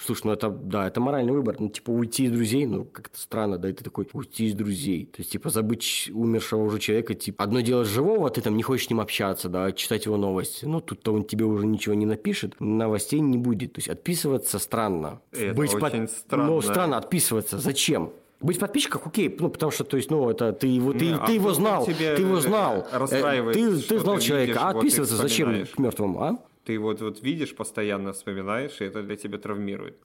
слушай, 0.00 0.22
ну, 0.24 0.32
это, 0.32 0.48
да, 0.50 0.86
это 0.88 1.00
моральный 1.00 1.32
выбор, 1.32 1.56
ну, 1.58 1.68
типа, 1.68 1.90
уйти 1.90 2.24
из 2.24 2.32
друзей, 2.32 2.66
ну, 2.66 2.84
как-то 2.84 3.18
странно, 3.18 3.58
да, 3.58 3.68
и 3.68 3.72
ты 3.72 3.84
такой, 3.84 4.08
уйти 4.12 4.46
из 4.46 4.54
друзей, 4.54 5.06
то 5.06 5.20
есть, 5.20 5.32
типа, 5.32 5.50
забыть 5.50 6.10
умершего 6.12 6.62
уже 6.64 6.78
человека, 6.78 7.14
типа, 7.14 7.44
одно 7.44 7.60
дело 7.60 7.84
живого, 7.84 8.28
ты 8.30 8.40
там 8.40 8.56
не 8.56 8.62
хочешь 8.62 8.86
с 8.86 8.90
ним 8.90 9.00
общаться, 9.00 9.48
да, 9.48 9.72
читать 9.72 10.06
его 10.06 10.16
новости, 10.16 10.64
ну, 10.64 10.80
тут-то 10.80 11.12
он 11.12 11.24
тебе 11.24 11.44
уже 11.44 11.66
ничего 11.66 11.94
не 11.94 12.06
напишет, 12.06 12.54
новостей 12.60 13.20
не 13.20 13.38
будет, 13.38 13.74
то 13.74 13.78
есть, 13.78 13.88
отписываться 13.88 14.58
странно. 14.58 15.20
Это 15.32 15.60
очень 15.60 16.08
странно. 16.08 16.46
Ну, 16.46 16.60
странно 16.60 16.96
отписываться, 16.98 17.58
зачем? 17.58 18.12
Быть 18.40 18.58
подписчиком, 18.58 19.00
окей, 19.04 19.34
ну, 19.38 19.48
потому 19.48 19.72
что, 19.72 19.84
то 19.84 19.96
есть, 19.96 20.10
ну, 20.10 20.28
это 20.28 20.52
ты 20.52 20.66
его, 20.66 20.92
ты, 20.92 21.06
Не, 21.06 21.14
ты 21.14 21.20
а 21.20 21.30
его 21.30 21.48
вдруг 21.48 21.48
он 21.48 21.54
знал, 21.54 21.86
тебя, 21.86 22.16
ты 22.16 22.22
его 22.22 22.36
э, 22.36 22.40
знал, 22.40 22.86
Э, 22.92 23.52
ты, 23.52 23.80
ты 23.80 23.98
знал 23.98 24.16
ты 24.16 24.22
человека, 24.22 24.52
видишь, 24.52 24.62
а 24.62 24.68
отписываться 24.70 25.16
зачем 25.16 25.66
к 25.66 25.78
мертвому, 25.78 26.22
а? 26.22 26.38
Ты 26.64 26.78
вот, 26.78 27.00
вот 27.00 27.22
видишь, 27.22 27.54
постоянно 27.54 28.12
вспоминаешь, 28.12 28.80
и 28.80 28.84
это 28.84 29.02
для 29.02 29.16
тебя 29.16 29.38
травмирует. 29.38 29.96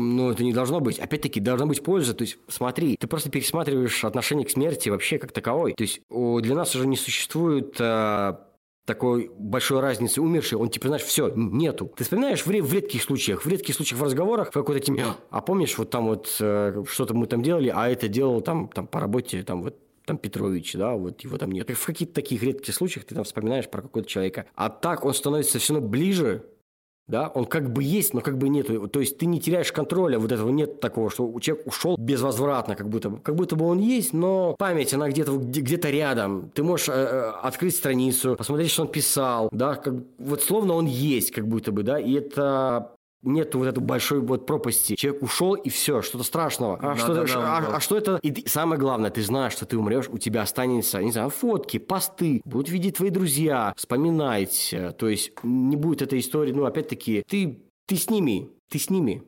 Ну, 0.00 0.30
это 0.30 0.42
не 0.42 0.52
должно 0.52 0.80
быть. 0.80 0.98
Опять-таки, 0.98 1.38
должна 1.38 1.66
быть 1.66 1.84
польза. 1.84 2.14
То 2.14 2.22
есть, 2.22 2.36
смотри, 2.48 2.96
ты 2.96 3.06
просто 3.06 3.30
пересматриваешь 3.30 4.04
отношение 4.04 4.44
к 4.44 4.50
смерти 4.50 4.88
вообще 4.88 5.18
как 5.18 5.30
таковой. 5.30 5.74
То 5.74 5.84
есть, 5.84 6.00
для 6.10 6.56
нас 6.56 6.74
уже 6.74 6.88
не 6.88 6.96
существует 6.96 7.76
э, 7.78 8.34
такой 8.84 9.30
большой 9.36 9.80
разницы 9.80 10.20
умерший, 10.20 10.58
он 10.58 10.68
типа, 10.68 10.88
знаешь, 10.88 11.04
все, 11.04 11.32
нету. 11.34 11.92
Ты 11.96 12.04
вспоминаешь 12.04 12.44
в, 12.44 12.46
в 12.46 12.72
редких 12.72 13.02
случаях, 13.02 13.44
в 13.44 13.48
редких 13.48 13.74
случаях 13.74 14.00
в 14.00 14.04
разговорах 14.04 14.48
в 14.48 14.52
какой-то 14.52 14.84
теме, 14.84 15.04
а 15.30 15.40
помнишь, 15.40 15.78
вот 15.78 15.90
там 15.90 16.06
вот 16.06 16.36
э, 16.40 16.82
что-то 16.88 17.14
мы 17.14 17.26
там 17.26 17.42
делали, 17.42 17.72
а 17.74 17.88
это 17.88 18.08
делал 18.08 18.40
там, 18.40 18.68
там 18.68 18.86
по 18.86 19.00
работе, 19.00 19.42
там 19.42 19.62
вот 19.62 19.76
там 20.10 20.18
Петрович, 20.18 20.72
да, 20.72 20.94
вот 20.94 21.20
его 21.20 21.38
там 21.38 21.52
нет. 21.52 21.70
В 21.70 21.86
каких-то 21.86 22.14
таких 22.14 22.42
редких 22.42 22.74
случаях 22.74 23.04
ты 23.04 23.14
там 23.14 23.22
вспоминаешь 23.22 23.68
про 23.68 23.82
какого-то 23.82 24.08
человека. 24.08 24.46
А 24.56 24.68
так 24.68 25.04
он 25.04 25.14
становится 25.14 25.60
все 25.60 25.74
равно 25.74 25.88
ближе, 25.88 26.44
да, 27.10 27.28
он 27.34 27.44
как 27.44 27.72
бы 27.72 27.82
есть, 27.82 28.14
но 28.14 28.20
как 28.20 28.38
бы 28.38 28.48
нету. 28.48 28.88
То 28.88 29.00
есть 29.00 29.18
ты 29.18 29.26
не 29.26 29.40
теряешь 29.40 29.72
контроля, 29.72 30.18
вот 30.18 30.32
этого 30.32 30.50
нет 30.50 30.80
такого, 30.80 31.10
что 31.10 31.38
человек 31.40 31.66
ушел 31.66 31.96
безвозвратно, 31.98 32.76
как 32.76 32.88
будто. 32.88 33.10
Как 33.10 33.34
будто 33.34 33.56
бы 33.56 33.66
он 33.66 33.78
есть, 33.78 34.12
но 34.12 34.54
память, 34.58 34.94
она 34.94 35.08
где-то 35.08 35.36
где-то 35.36 35.90
рядом. 35.90 36.50
Ты 36.54 36.62
можешь 36.62 36.88
э, 36.88 36.92
э, 36.92 37.30
открыть 37.42 37.76
страницу, 37.76 38.36
посмотреть, 38.36 38.70
что 38.70 38.82
он 38.82 38.88
писал, 38.88 39.48
да, 39.52 39.74
как, 39.74 39.94
вот 40.18 40.42
словно 40.42 40.74
он 40.74 40.86
есть, 40.86 41.32
как 41.32 41.46
будто 41.46 41.72
бы, 41.72 41.82
да, 41.82 41.98
и 41.98 42.12
это 42.14 42.92
Нету 43.22 43.58
вот 43.58 43.66
этой 43.66 43.80
большой 43.80 44.20
вот 44.20 44.46
пропасти. 44.46 44.94
Человек 44.96 45.22
ушел, 45.22 45.54
и 45.54 45.68
все, 45.68 46.00
что-то 46.00 46.24
страшного. 46.24 46.78
А, 46.80 46.96
что, 46.96 47.14
да, 47.14 47.24
а, 47.36 47.76
а 47.76 47.80
что 47.80 47.98
это? 47.98 48.18
И 48.22 48.30
ты, 48.30 48.48
самое 48.48 48.80
главное, 48.80 49.10
ты 49.10 49.22
знаешь, 49.22 49.52
что 49.52 49.66
ты 49.66 49.76
умрешь, 49.76 50.08
у 50.08 50.16
тебя 50.16 50.42
останется, 50.42 51.02
не 51.02 51.12
знаю, 51.12 51.28
фотки, 51.28 51.78
посты, 51.78 52.40
будут 52.44 52.70
видеть 52.70 52.96
твои 52.96 53.10
друзья, 53.10 53.74
вспоминать. 53.76 54.74
То 54.98 55.08
есть 55.08 55.32
не 55.42 55.76
будет 55.76 56.00
этой 56.00 56.20
истории, 56.20 56.52
ну, 56.52 56.64
опять-таки, 56.64 57.22
ты, 57.28 57.60
ты 57.86 57.96
с 57.96 58.08
ними, 58.08 58.48
ты 58.70 58.78
с 58.78 58.88
ними. 58.88 59.22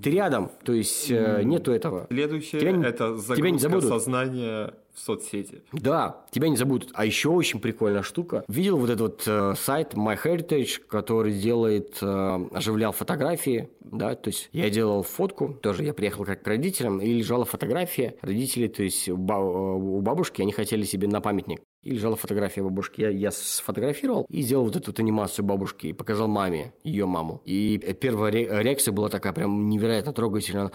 Ты 0.00 0.10
рядом, 0.10 0.50
то 0.64 0.72
есть 0.72 1.10
э, 1.10 1.42
нету 1.44 1.72
этого. 1.72 2.06
Следующее 2.10 2.60
тебя, 2.60 2.88
это 2.88 3.16
загрузка 3.16 3.36
тебя 3.36 3.50
не 3.50 3.58
забудут. 3.58 3.88
сознания 3.88 4.74
в 4.98 5.04
соцсети. 5.04 5.62
Да, 5.72 6.24
тебя 6.30 6.48
не 6.48 6.56
забудут. 6.56 6.90
А 6.94 7.04
еще 7.04 7.28
очень 7.30 7.60
прикольная 7.60 8.02
штука. 8.02 8.44
Видел 8.48 8.76
вот 8.76 8.90
этот 8.90 9.00
вот 9.00 9.22
э, 9.26 9.54
сайт 9.56 9.94
MyHeritage, 9.94 10.80
который 10.88 11.32
делает, 11.32 11.98
э, 12.02 12.48
оживлял 12.52 12.92
фотографии, 12.92 13.70
да, 13.80 14.14
то 14.14 14.28
есть 14.28 14.50
я 14.52 14.68
делал 14.70 15.02
фотку, 15.02 15.54
тоже 15.54 15.84
я 15.84 15.94
приехал 15.94 16.24
как 16.24 16.42
к 16.42 16.46
родителям, 16.46 17.00
и 17.00 17.12
лежала 17.12 17.44
фотография 17.44 18.16
родителей, 18.20 18.68
то 18.68 18.82
есть 18.82 19.08
у 19.08 19.16
бабушки, 19.16 20.42
они 20.42 20.52
хотели 20.52 20.82
себе 20.82 21.08
на 21.08 21.20
памятник. 21.20 21.60
И 21.84 21.90
лежала 21.90 22.16
фотография 22.16 22.62
бабушки. 22.62 23.00
Я, 23.00 23.08
я 23.08 23.30
сфотографировал 23.30 24.26
и 24.28 24.42
сделал 24.42 24.64
вот 24.64 24.76
эту 24.76 24.90
вот 24.90 24.98
анимацию 24.98 25.44
бабушки 25.44 25.86
и 25.86 25.92
показал 25.92 26.26
маме, 26.26 26.74
ее 26.82 27.06
маму. 27.06 27.40
И 27.44 27.78
первая 28.00 28.32
реакция 28.32 28.92
была 28.92 29.08
такая 29.08 29.32
прям 29.32 29.68
невероятно 29.68 30.12
трогательная 30.12 30.72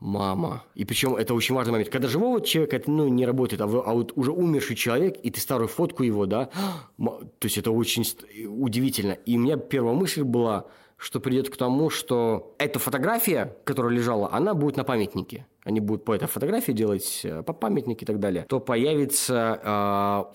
мама. 0.00 0.64
И 0.74 0.84
причем 0.84 1.14
это 1.14 1.34
очень 1.34 1.54
важный 1.54 1.72
момент. 1.72 1.90
Когда 1.90 2.08
живого 2.08 2.40
человека 2.40 2.76
это 2.76 2.90
ну, 2.90 3.08
не 3.08 3.26
работает, 3.26 3.60
а, 3.60 3.66
вы, 3.66 3.82
а 3.84 3.92
вот 3.92 4.12
уже 4.16 4.32
умерший 4.32 4.76
человек, 4.76 5.16
и 5.22 5.30
ты 5.30 5.40
старую 5.40 5.68
фотку 5.68 6.02
его, 6.02 6.26
да, 6.26 6.50
то 6.98 7.28
есть 7.42 7.58
это 7.58 7.70
очень 7.70 8.04
удивительно. 8.46 9.12
И 9.12 9.36
у 9.36 9.40
меня 9.40 9.56
первая 9.56 9.94
мысль 9.94 10.22
была, 10.22 10.66
что 10.96 11.20
придет 11.20 11.50
к 11.50 11.56
тому, 11.56 11.90
что 11.90 12.54
эта 12.58 12.78
фотография, 12.78 13.56
которая 13.64 13.92
лежала, 13.92 14.32
она 14.32 14.54
будет 14.54 14.76
на 14.76 14.84
памятнике 14.84 15.46
они 15.64 15.80
будут 15.80 16.04
по 16.04 16.14
этой 16.14 16.28
фотографии 16.28 16.72
делать 16.72 17.20
э, 17.24 17.42
по 17.42 17.52
памятнике 17.52 18.04
и 18.04 18.06
так 18.06 18.18
далее, 18.18 18.46
то 18.48 18.60
появится 18.60 19.60
э, 19.62 19.68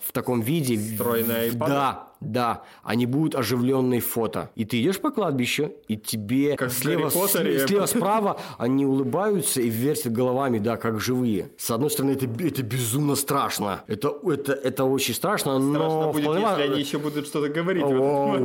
в 0.06 0.12
таком 0.12 0.40
виде... 0.40 0.76
Стройная 0.76 1.52
Да, 1.52 2.06
да, 2.20 2.62
они 2.82 3.06
будут 3.06 3.34
оживленные 3.34 4.00
фото. 4.00 4.50
И 4.54 4.64
ты 4.64 4.80
идешь 4.80 5.00
по 5.00 5.10
кладбищу, 5.10 5.72
и 5.88 5.96
тебе 5.96 6.56
как 6.56 6.72
слева, 6.72 7.10
слева, 7.10 7.66
слева 7.66 7.86
справа 7.86 8.40
они 8.58 8.86
улыбаются 8.86 9.60
и 9.60 9.68
вертят 9.68 10.12
головами, 10.12 10.58
да, 10.58 10.76
как 10.76 11.00
живые. 11.00 11.50
С 11.58 11.70
одной 11.70 11.90
стороны, 11.90 12.12
это, 12.12 12.26
это 12.42 12.62
безумно 12.62 13.16
страшно. 13.16 13.82
Это, 13.86 14.14
это, 14.24 14.52
это 14.52 14.84
очень 14.84 15.14
страшно, 15.14 15.58
страшно 15.58 15.78
но... 15.78 16.12
будет, 16.12 16.24
вполне... 16.24 16.42
если 16.42 16.62
они 16.62 16.80
еще 16.80 16.98
будут 16.98 17.26
что-то 17.26 17.48
говорить 17.48 17.84
О. 17.84 18.36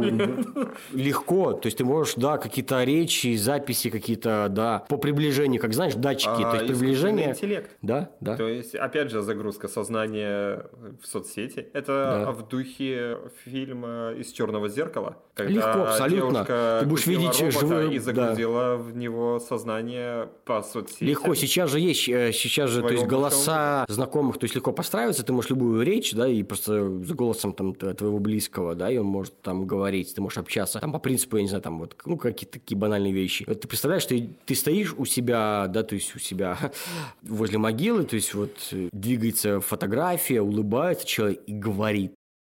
Легко. 0.91 1.53
То 1.53 1.67
есть 1.67 1.77
ты 1.77 1.85
можешь, 1.85 2.15
да, 2.15 2.37
какие-то 2.37 2.83
речи, 2.83 3.35
записи 3.37 3.89
какие-то, 3.89 4.47
да, 4.49 4.85
по 4.89 4.97
приближению, 4.97 5.61
как 5.61 5.73
знаешь, 5.73 5.93
датчики. 5.95 6.29
А, 6.43 6.70
приближение. 6.79 7.29
интеллект. 7.31 7.71
Да, 7.81 8.11
да. 8.19 8.37
То 8.37 8.47
есть, 8.47 8.75
опять 8.75 9.11
же, 9.11 9.21
загрузка 9.21 9.67
сознания 9.67 10.65
в 11.01 11.05
соцсети. 11.05 11.67
Это 11.73 12.23
да. 12.25 12.31
в 12.31 12.47
духе 12.47 13.17
фильма 13.43 14.13
из 14.17 14.31
черного 14.31 14.69
зеркала. 14.69 15.17
Когда 15.33 15.53
Легко, 15.53 15.83
абсолютно. 15.83 16.79
Ты 16.81 16.85
будешь 16.85 17.05
видеть 17.07 17.37
живую... 17.37 17.91
и 17.91 17.99
загрузила 17.99 18.77
да. 18.77 18.77
в 18.77 18.95
него 18.95 19.39
сознание 19.39 20.29
по 20.45 20.61
соцсети. 20.61 21.03
Легко. 21.03 21.35
Сейчас 21.35 21.71
же 21.71 21.79
есть, 21.79 22.07
э, 22.09 22.31
сейчас 22.33 22.69
же, 22.69 22.81
то 22.81 22.89
есть 22.89 23.05
голоса 23.05 23.85
знакомых, 23.87 24.37
то 24.37 24.45
есть 24.45 24.55
легко 24.55 24.71
постраиваться. 24.71 25.23
Ты 25.23 25.33
можешь 25.33 25.49
любую 25.49 25.83
речь, 25.83 26.13
да, 26.13 26.27
и 26.27 26.43
просто 26.43 27.03
с 27.03 27.11
голосом 27.11 27.53
там 27.53 27.73
твоего 27.73 28.19
близкого, 28.19 28.75
да, 28.75 28.91
и 28.91 28.97
он 28.97 29.05
может 29.05 29.41
там 29.41 29.65
говорить, 29.65 30.13
ты 30.13 30.21
можешь 30.21 30.37
общаться. 30.37 30.79
Там 30.79 30.91
по 30.91 30.99
принципу, 30.99 31.37
я 31.37 31.43
не 31.43 31.49
знаю, 31.49 31.61
там 31.61 31.79
вот, 31.79 31.95
ну, 32.05 32.17
какие-то 32.17 32.59
такие 32.59 32.77
банальные 32.77 33.13
вещи. 33.13 33.45
Вот 33.47 33.61
ты 33.61 33.67
представляешь, 33.67 34.05
ты, 34.05 34.29
ты 34.45 34.55
стоишь 34.55 34.93
у 34.97 35.05
себя, 35.05 35.67
да, 35.67 35.83
то 35.83 35.95
есть 35.95 36.15
у 36.15 36.19
себя 36.19 36.57
возле 37.21 37.57
могилы, 37.57 38.03
то 38.03 38.15
есть 38.15 38.33
вот 38.33 38.55
э, 38.71 38.89
двигается 38.91 39.59
фотография, 39.61 40.41
улыбается 40.41 41.05
человек 41.05 41.41
и 41.47 41.53
говорит. 41.53 42.13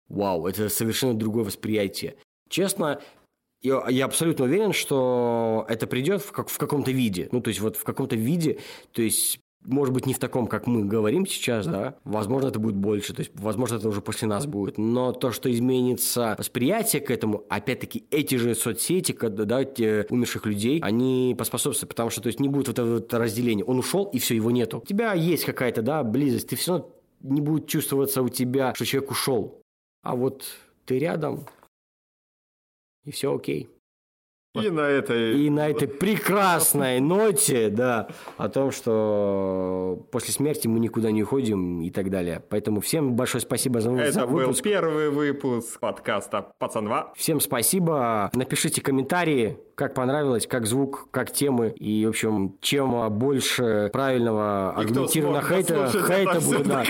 Вау, 0.10 0.48
это 0.48 0.70
совершенно 0.70 1.13
другое 1.13 1.43
восприятие. 1.43 2.15
Честно, 2.50 3.02
я, 3.62 3.84
я 3.89 4.06
абсолютно 4.06 4.46
уверен, 4.46 4.72
что 4.72 5.65
это 5.67 5.88
придет 5.88 6.22
в, 6.22 6.32
как, 6.32 6.50
в 6.50 6.58
каком-то 6.58 6.91
виде. 6.91 7.28
Ну, 7.32 7.41
то 7.41 7.50
есть 7.50 7.60
вот 7.60 7.76
в 7.76 7.84
каком-то 7.84 8.15
виде, 8.15 8.60
то 8.91 9.02
есть 9.02 9.39
может 9.67 9.93
быть, 9.93 10.06
не 10.06 10.13
в 10.13 10.19
таком, 10.19 10.47
как 10.47 10.65
мы 10.65 10.86
говорим 10.86 11.25
сейчас, 11.27 11.67
да, 11.67 11.95
возможно, 12.03 12.47
это 12.47 12.60
будет 12.60 12.75
больше, 12.75 13.13
то 13.13 13.19
есть, 13.19 13.32
возможно, 13.36 13.75
это 13.75 13.88
уже 13.89 14.01
после 14.01 14.27
нас 14.27 14.47
будет, 14.47 14.77
но 14.77 15.12
то, 15.12 15.32
что 15.32 15.51
изменится 15.51 16.36
восприятие 16.38 17.01
к 17.01 17.12
этому, 17.12 17.43
опять-таки, 17.49 18.06
эти 18.10 18.36
же 18.36 18.56
соцсети, 18.56 19.12
когда, 19.12 19.45
да, 19.45 19.65
те 19.65 20.08
умерших 20.10 20.45
людей, 20.45 20.80
они 20.82 21.36
поспособствуют, 21.38 21.89
потому 21.89 22.10
что, 22.10 22.21
то 22.21 22.27
есть, 22.27 22.39
не 22.39 22.47
будет 22.47 22.69
вот 22.69 22.80
этого 22.80 23.19
разделения, 23.19 23.63
он 23.63 23.80
ушел, 23.80 24.06
и 24.06 24.19
все, 24.19 24.36
его 24.36 24.51
нету. 24.51 24.80
У 24.80 24.86
тебя 24.86 25.13
есть 25.13 25.45
какая-то, 25.45 25.82
да, 25.82 26.03
близость, 26.03 26.49
ты 26.49 26.56
все 26.56 26.71
равно 26.71 26.89
не 27.21 27.41
будет 27.41 27.67
чувствоваться 27.67 28.21
у 28.23 28.30
тебя, 28.30 28.73
что 28.73 28.86
человек 28.86 29.12
ушел, 29.12 29.62
а 30.01 30.15
вот 30.15 30.45
ты 30.86 30.97
рядом, 30.97 31.45
и 33.03 33.12
все 33.12 33.36
окей. 33.36 33.69
И 34.62 34.70
на 34.70 34.82
этой... 34.82 35.39
И 35.39 35.50
на 35.50 35.70
этой 35.70 35.88
прекрасной 35.88 37.00
ноте, 37.00 37.70
да, 37.70 38.08
о 38.38 38.50
том, 38.50 38.72
что 38.72 40.06
после 40.12 40.34
смерти 40.34 40.67
мы 40.67 40.80
никуда 40.80 41.12
не 41.12 41.24
уходим 41.24 41.82
и 41.82 41.89
так 41.89 42.10
далее. 42.10 42.41
Поэтому 42.50 42.82
всем 42.82 43.13
большое 43.15 43.41
спасибо 43.41 43.82
за, 43.82 43.91
Это 43.91 44.12
за 44.12 44.26
выпуск. 44.26 44.63
был 44.63 44.72
первый 44.72 45.10
выпуск 45.10 45.80
подкаста 45.80 46.52
«Пацанва». 46.60 47.12
Всем 47.15 47.39
спасибо. 47.39 48.32
Напишите 48.34 48.82
комментарии, 48.82 49.58
как 49.76 49.93
понравилось, 49.93 50.48
как 50.48 50.65
звук, 50.65 51.08
как 51.12 51.32
темы. 51.32 51.70
И, 51.78 52.06
в 52.06 52.10
общем, 52.10 52.56
чем 52.62 53.10
больше 53.17 53.89
правильного 53.93 54.72
аргументированного 54.72 55.43
хейта, 55.43 55.89
хейта 55.89 56.41
будет, 56.41 56.67
да. 56.67 56.84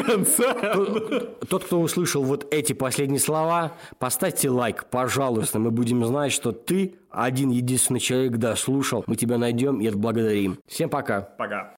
Тот, 0.74 1.50
тот, 1.50 1.64
кто 1.66 1.82
услышал 1.82 2.24
вот 2.24 2.48
эти 2.52 2.74
последние 2.74 3.20
слова, 3.20 3.74
поставьте 4.00 4.50
лайк, 4.50 4.86
пожалуйста. 4.90 5.60
Мы 5.60 5.72
будем 5.72 6.06
знать, 6.06 6.32
что 6.32 6.52
ты 6.52 6.96
один 7.26 7.50
единственный 7.50 8.00
человек, 8.00 8.34
да, 8.38 8.56
слушал. 8.56 9.04
Мы 9.08 9.16
тебя 9.16 9.38
найдем 9.38 9.80
и 9.82 9.88
отблагодарим. 9.88 10.60
Всем 10.68 10.90
пока. 10.90 11.22
Пока. 11.22 11.77